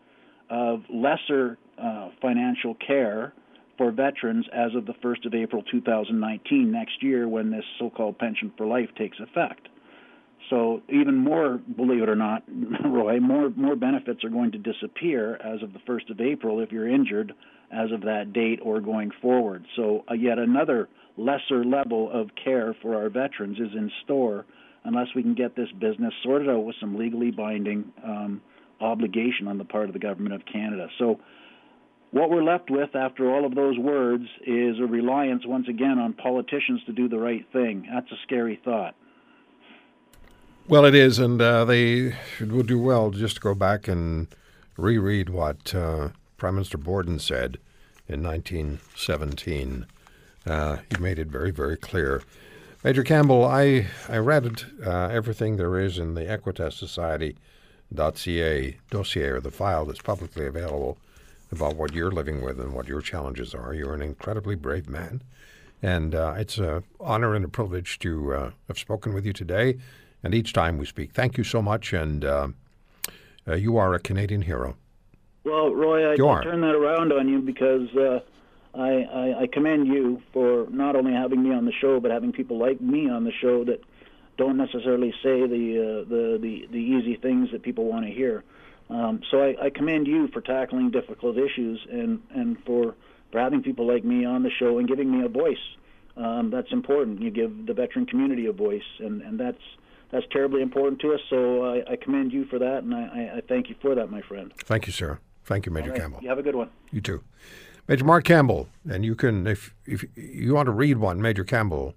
[0.51, 3.33] of lesser uh, financial care
[3.77, 8.19] for veterans as of the 1st of April 2019, next year, when this so called
[8.19, 9.69] pension for life takes effect.
[10.51, 12.43] So even more, believe it or not,
[12.85, 16.73] Roy, more more benefits are going to disappear as of the 1st of April if
[16.73, 17.33] you're injured
[17.71, 19.65] as of that date or going forward.
[19.77, 24.47] So uh, yet another lesser level of care for our veterans is in store
[24.85, 28.41] unless we can get this business sorted out with some legally binding um,
[28.81, 30.89] obligation on the part of the government of Canada.
[30.99, 31.21] So
[32.11, 36.15] what we're left with after all of those words is a reliance once again on
[36.15, 37.87] politicians to do the right thing.
[37.93, 38.95] That's a scary thought.
[40.69, 44.27] Well, it is, and uh, they would do well just to go back and
[44.77, 47.59] reread what uh, Prime Minister Borden said
[48.07, 49.87] in 1917.
[50.47, 52.23] Uh, he made it very, very clear.
[52.85, 56.83] Major Campbell, I, I read uh, everything there is in the Equitas
[57.91, 60.99] Society.ca dossier or the file that's publicly available
[61.51, 63.75] about what you're living with and what your challenges are.
[63.75, 65.23] You're an incredibly brave man,
[65.83, 69.79] and uh, it's an honor and a privilege to uh, have spoken with you today
[70.23, 71.13] and each time we speak.
[71.13, 72.49] Thank you so much, and uh,
[73.47, 74.77] uh, you are a Canadian hero.
[75.45, 78.21] Well, Roy, I, I turn that around on you because uh,
[78.75, 82.33] I, I, I, commend you for not only having me on the show, but having
[82.33, 83.81] people like me on the show that
[84.39, 88.45] don't necessarily say the uh, the, the, the easy things that people want to hear.
[88.91, 92.95] Um, so I, I commend you for tackling difficult issues and, and for,
[93.31, 95.57] for having people like me on the show and giving me a voice.
[96.17, 97.21] Um, that's important.
[97.21, 99.63] You give the veteran community a voice, and, and that's
[100.11, 101.21] that's terribly important to us.
[101.29, 104.23] So I, I commend you for that, and I, I, thank you for that, my
[104.23, 104.51] friend.
[104.57, 105.19] Thank you, sir.
[105.45, 106.01] Thank you, Major right.
[106.01, 106.21] Campbell.
[106.23, 106.71] You have a good one.
[106.91, 107.23] You too.
[107.87, 111.95] Major Mark Campbell, and you can, if, if you want to read one Major Campbell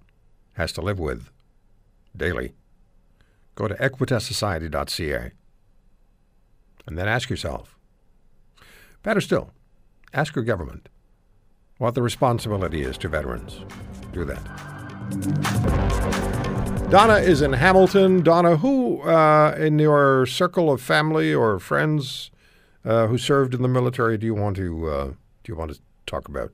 [0.55, 1.31] has to live with
[2.15, 2.53] daily,
[3.55, 5.31] go to equitassociety.ca
[6.87, 7.77] and then ask yourself,
[9.03, 9.51] better still,
[10.13, 10.89] ask your government
[11.77, 13.61] what the responsibility is to veterans.
[14.13, 14.41] Do that.
[16.91, 18.21] Donna is in Hamilton.
[18.21, 22.31] Donna, who uh, in your circle of family or friends
[22.83, 25.79] uh, who served in the military do you want to uh, do you want to
[26.05, 26.51] talk about?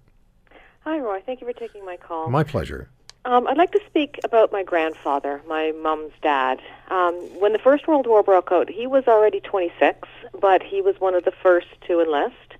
[0.81, 1.21] Hi, Roy.
[1.25, 2.29] Thank you for taking my call.
[2.29, 2.89] My pleasure.
[3.27, 6.61] Um, I'd like to speak about my grandfather, my mom's dad.
[6.89, 10.07] Um, when the First World War broke out, he was already 26,
[10.39, 12.55] but he was one of the first to enlist.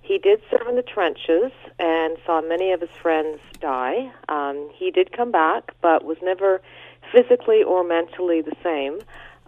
[0.00, 1.50] He did serve in the trenches
[1.80, 4.12] and saw many of his friends die.
[4.28, 6.62] Um, he did come back, but was never
[7.10, 9.00] physically or mentally the same.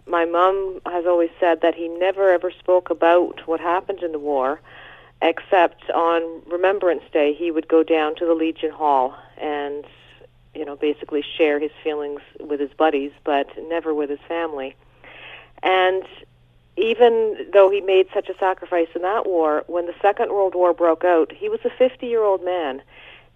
[0.05, 4.19] My mom has always said that he never ever spoke about what happened in the
[4.19, 4.59] war,
[5.21, 9.85] except on Remembrance Day he would go down to the Legion Hall and,
[10.55, 14.75] you know, basically share his feelings with his buddies, but never with his family.
[15.61, 16.03] And
[16.77, 20.73] even though he made such a sacrifice in that war, when the Second World War
[20.73, 22.81] broke out, he was a 50 year old man,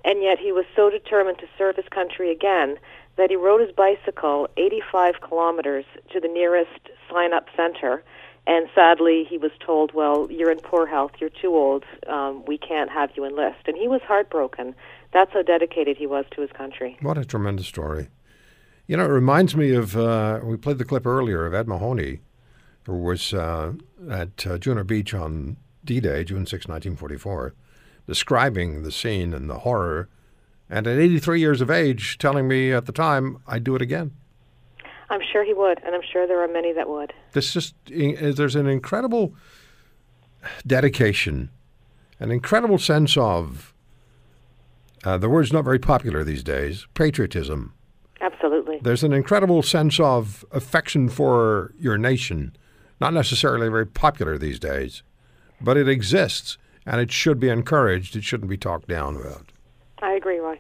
[0.04, 2.78] and yet he was so determined to serve his country again
[3.18, 8.04] that he rode his bicycle 85 kilometers to the nearest sign up center.
[8.48, 12.58] And sadly, he was told, Well, you're in poor health, you're too old, um, we
[12.58, 13.68] can't have you enlist.
[13.68, 14.74] And he was heartbroken.
[15.12, 16.98] That's how dedicated he was to his country.
[17.02, 18.10] What a tremendous story.
[18.88, 22.22] You know, it reminds me of, uh, we played the clip earlier of Ed Mahoney,
[22.86, 23.74] who was uh,
[24.10, 27.54] at uh, Juno Beach on D Day, June 6, 1944,
[28.08, 30.10] describing the scene and the horror
[30.70, 34.12] And at 83 years of age, telling me at the time I'd do it again.
[35.10, 37.14] I'm sure he would, and I'm sure there are many that would.
[37.32, 39.34] This just there's an incredible
[40.66, 41.50] dedication,
[42.20, 43.69] an incredible sense of
[45.04, 47.74] uh, the word's not very popular these days patriotism.
[48.22, 48.80] Absolutely.
[48.82, 52.56] There's an incredible sense of affection for your nation,
[53.00, 55.04] not necessarily very popular these days,
[55.62, 58.16] but it exists and it should be encouraged.
[58.16, 59.52] It shouldn't be talked down about.
[60.02, 60.60] I agree, Roy.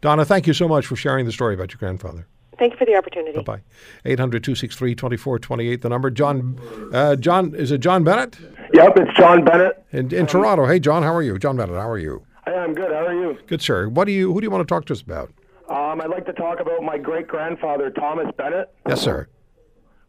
[0.00, 2.26] Donna, thank you so much for sharing the story about your grandfather.
[2.58, 3.36] Thank you for the opportunity.
[3.36, 3.60] Bye bye.
[4.04, 6.10] 800 263 2428, the number.
[6.10, 6.58] John,
[6.92, 8.36] uh, John, is it John Bennett?
[8.74, 9.84] Yep, it's John Bennett.
[9.92, 10.66] In, in Toronto.
[10.66, 11.38] Hey, John, how are you?
[11.38, 12.26] John Bennett, how are you?
[12.48, 12.90] Hey, I'm good.
[12.90, 13.36] How are you?
[13.46, 13.88] Good, sir.
[13.88, 14.32] What do you?
[14.32, 15.30] Who do you want to talk to us about?
[15.68, 18.72] Um, I'd like to talk about my great grandfather, Thomas Bennett.
[18.88, 19.28] Yes, sir.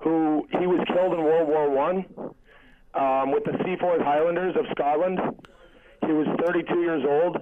[0.04, 2.06] Who he was killed in World War One
[2.94, 5.20] um, with the Seaforth Highlanders of Scotland.
[6.06, 7.38] He was 32 years old.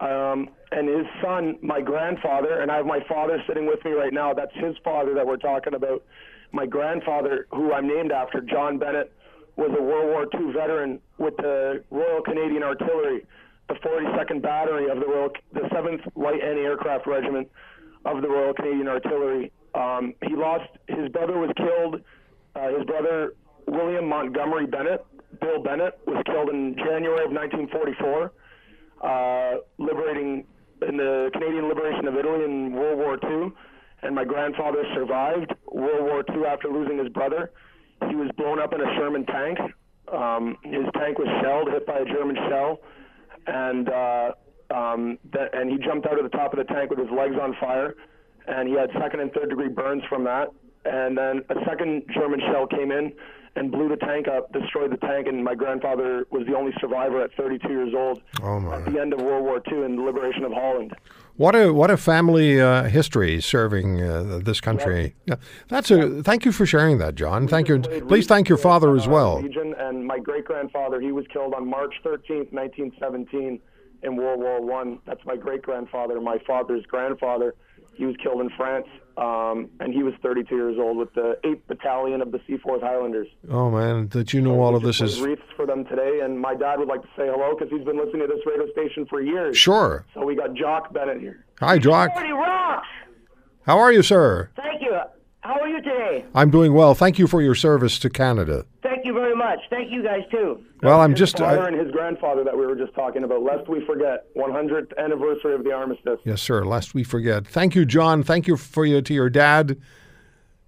[0.00, 4.12] Um, and his son, my grandfather, and I have my father sitting with me right
[4.12, 4.34] now.
[4.34, 6.02] That's his father that we're talking about.
[6.50, 9.12] My grandfather, who I'm named after, John Bennett,
[9.56, 13.26] was a World War II veteran with the Royal Canadian Artillery,
[13.68, 17.48] the 42nd Battery of the Royal, the 7th Light Anti-Aircraft Regiment
[18.04, 19.52] of the Royal Canadian Artillery.
[19.74, 20.70] Um, he lost.
[20.88, 22.00] His brother was killed.
[22.56, 23.34] Uh, his brother
[23.66, 25.04] William Montgomery Bennett,
[25.40, 28.32] Bill Bennett, was killed in January of 1944
[29.02, 30.44] uh, liberating
[30.86, 33.52] in the Canadian liberation of Italy in World War II,
[34.02, 37.50] and my grandfather survived World War II after losing his brother.
[38.08, 39.58] He was blown up in a Sherman tank.
[40.12, 42.80] Um, his tank was shelled, hit by a German shell,
[43.48, 44.32] and uh,
[44.70, 47.34] um, that, and he jumped out of the top of the tank with his legs
[47.40, 47.94] on fire,
[48.46, 50.52] and he had second and third degree burns from that.
[50.84, 53.12] And then a second German shell came in
[53.56, 57.20] and blew the tank up, destroyed the tank, and my grandfather was the only survivor
[57.22, 60.44] at 32 years old oh at the end of World War II and the liberation
[60.44, 60.94] of Holland.
[61.38, 65.14] What a what a family uh, history serving uh, this country.
[65.24, 65.36] Yeah,
[65.68, 67.46] that's a thank you for sharing that, John.
[67.46, 67.78] Thank you.
[67.78, 69.40] Please thank your father as well.
[69.40, 73.60] Region, and my great grandfather, he was killed on March 13th, 1917,
[74.02, 74.98] in World War One.
[75.06, 77.54] That's my great grandfather, my father's grandfather.
[77.94, 78.88] He was killed in France,
[79.18, 83.26] um, and he was 32 years old with the 8th Battalion of the Seaforth Highlanders.
[83.50, 86.20] Oh man, that you know so all of this is wreaths for them today.
[86.22, 88.70] And my dad would like to say hello because he's been listening to this radio
[88.70, 89.56] station for years.
[89.56, 90.06] Sure.
[90.14, 91.44] So we got Jock Bennett here.
[91.58, 92.12] Hi, Jock.
[92.14, 92.86] Forty rocks.
[93.62, 94.50] How are you, sir?
[94.54, 94.96] Thank you.
[95.40, 96.24] How are you today?
[96.34, 96.94] I'm doing well.
[96.94, 98.66] Thank you for your service to Canada.
[99.48, 99.70] Thank you much.
[99.70, 100.64] Thank you guys too.
[100.82, 103.42] Well, I'm his just father I, and his grandfather that we were just talking about.
[103.42, 106.20] Lest we forget, 100th anniversary of the armistice.
[106.24, 106.64] yes, sir.
[106.64, 107.46] Lest we forget.
[107.46, 108.22] Thank you, John.
[108.22, 109.78] Thank you for you to your dad.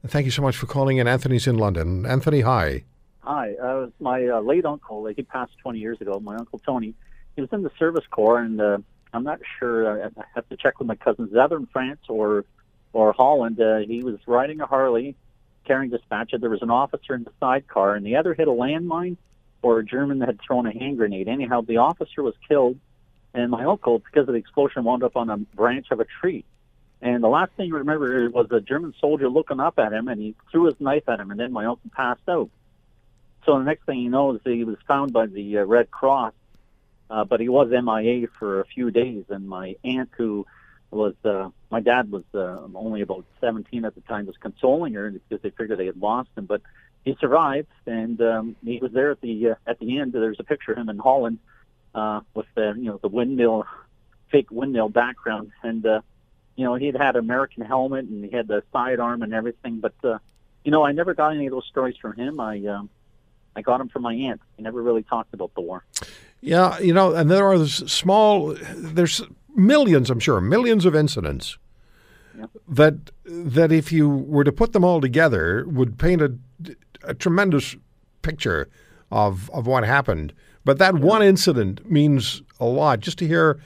[0.06, 1.06] Thank you so much for calling in.
[1.06, 2.06] Anthony's in London.
[2.06, 2.84] Anthony, hi.
[3.20, 5.06] Hi, uh, my uh, late uncle.
[5.06, 6.18] He passed 20 years ago.
[6.20, 6.94] My uncle Tony.
[7.36, 8.78] He was in the service corps, and uh,
[9.12, 10.02] I'm not sure.
[10.02, 12.44] I I have to check with my cousins, either in France or
[12.92, 13.60] or Holland.
[13.60, 15.16] Uh, he was riding a Harley,
[15.64, 16.38] carrying dispatcher.
[16.38, 19.16] There was an officer in the sidecar, and the other hit a landmine,
[19.62, 21.28] or a German that had thrown a hand grenade.
[21.28, 22.78] Anyhow, the officer was killed,
[23.34, 26.44] and my uncle, because of the explosion, wound up on a branch of a tree.
[27.02, 30.20] And the last thing I remember was a German soldier looking up at him, and
[30.20, 32.50] he threw his knife at him, and then my uncle passed out.
[33.46, 36.34] So the next thing you know is he was found by the uh, Red Cross,
[37.08, 39.24] uh, but he was MIA for a few days.
[39.30, 40.46] And my aunt, who
[40.90, 45.10] was uh, my dad was uh, only about 17 at the time, was consoling her
[45.10, 46.62] because they figured they had lost him, but
[47.04, 50.12] he survived, and um, he was there at the uh, at the end.
[50.12, 51.38] There's a picture of him in Holland
[51.94, 53.66] uh, with the you know the windmill,
[54.30, 56.00] fake windmill background, and uh,
[56.56, 60.18] you know he'd had American helmet and he had the sidearm and everything, but uh,
[60.64, 62.38] you know I never got any of those stories from him.
[62.38, 62.90] I um,
[63.56, 64.40] I got them from my aunt.
[64.56, 65.84] He never really talked about the war.
[66.42, 68.56] Yeah, you know, and there are small.
[68.74, 69.22] There's
[69.54, 71.58] millions, I'm sure, millions of incidents
[72.68, 76.32] that that if you were to put them all together would paint a,
[77.02, 77.76] a tremendous
[78.22, 78.68] picture
[79.10, 80.32] of of what happened.
[80.64, 83.00] But that one incident means a lot.
[83.00, 83.60] Just to hear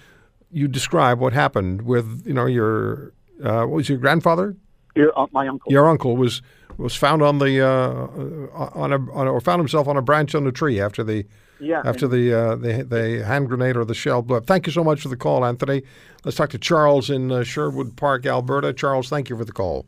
[0.51, 3.13] you describe what happened with you know your
[3.43, 4.57] uh, what was your grandfather?
[4.95, 5.71] Your uh, my uncle.
[5.71, 6.43] Your uncle was
[6.77, 10.35] was found on the uh, on a on a, or found himself on a branch
[10.35, 11.27] on a tree after the
[11.61, 14.47] Yeah, after the, uh, the the hand grenade or the shell blew up.
[14.47, 15.83] Thank you so much for the call, Anthony.
[16.25, 18.73] Let's talk to Charles in uh, Sherwood Park, Alberta.
[18.73, 19.87] Charles, thank you for the call.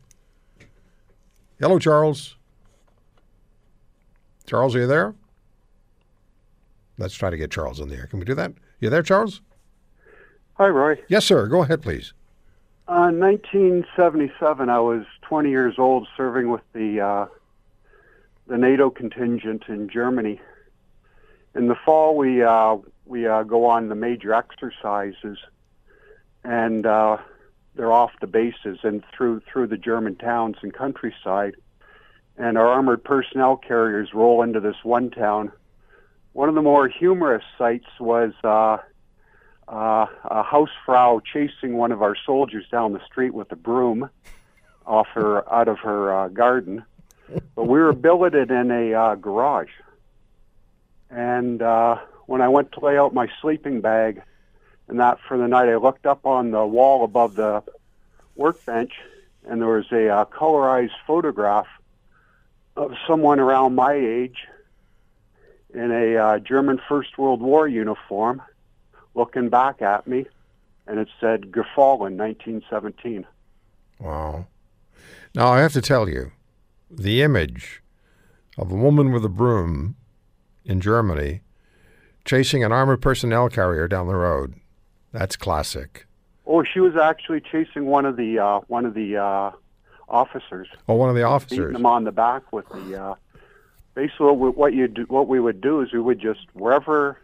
[1.59, 2.35] Hello, Charles.
[4.45, 5.13] Charles, are you there?
[6.97, 8.07] Let's try to get Charles in the air.
[8.07, 8.53] Can we do that?
[8.79, 9.41] You there, Charles?
[10.55, 10.99] Hi, Roy.
[11.07, 11.47] Yes, sir.
[11.47, 12.13] Go ahead, please.
[12.87, 17.25] Uh, 1977, I was 20 years old, serving with the uh,
[18.47, 20.39] the NATO contingent in Germany.
[21.57, 25.39] In the fall, we uh, we uh, go on the major exercises,
[26.43, 27.17] and uh,
[27.75, 31.55] they're off the bases and through through the German towns and countryside.
[32.37, 35.51] And our armored personnel carriers roll into this one town.
[36.33, 38.77] One of the more humorous sights was uh,
[39.67, 44.11] uh, a hausfrau chasing one of our soldiers down the street with a broom
[44.85, 46.85] off her out of her uh, garden.
[47.55, 49.71] But we were billeted in a uh, garage,
[51.09, 54.21] and uh, when I went to lay out my sleeping bag
[54.87, 57.63] and that for the night, I looked up on the wall above the
[58.35, 58.93] workbench,
[59.45, 61.67] and there was a uh, colorized photograph
[62.75, 64.37] of someone around my age
[65.73, 68.41] in a uh, German First World War uniform
[69.13, 70.25] looking back at me,
[70.85, 73.25] and it said Gefallen 1917.
[73.99, 74.45] Wow.
[75.35, 76.31] Now, I have to tell you,
[76.89, 77.81] the image
[78.57, 79.95] of a woman with a broom
[80.67, 81.41] in Germany
[82.25, 84.53] chasing an armored personnel carrier down the road,
[85.13, 86.05] that's classic.
[86.45, 89.51] Oh, she was actually chasing one of the uh, one of the uh,
[90.07, 90.67] officers.
[90.87, 91.57] Oh, one of the officers.
[91.57, 93.01] beating them on the back with the.
[93.01, 93.15] Uh,
[93.95, 97.17] basically, what we- you do, what we would do is we would just wherever,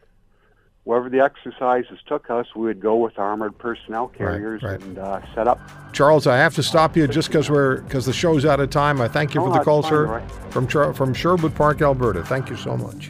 [0.83, 4.81] wherever the exercises took us, we would go with armored personnel carriers right.
[4.81, 5.59] and uh, set up.
[5.93, 8.99] Charles, I have to stop you just because we're because the show's out of time.
[8.99, 10.27] I thank you Oh, for the call, fine, sir, Roy.
[10.49, 12.23] from from Sherwood Park, Alberta.
[12.23, 13.09] Thank you so much.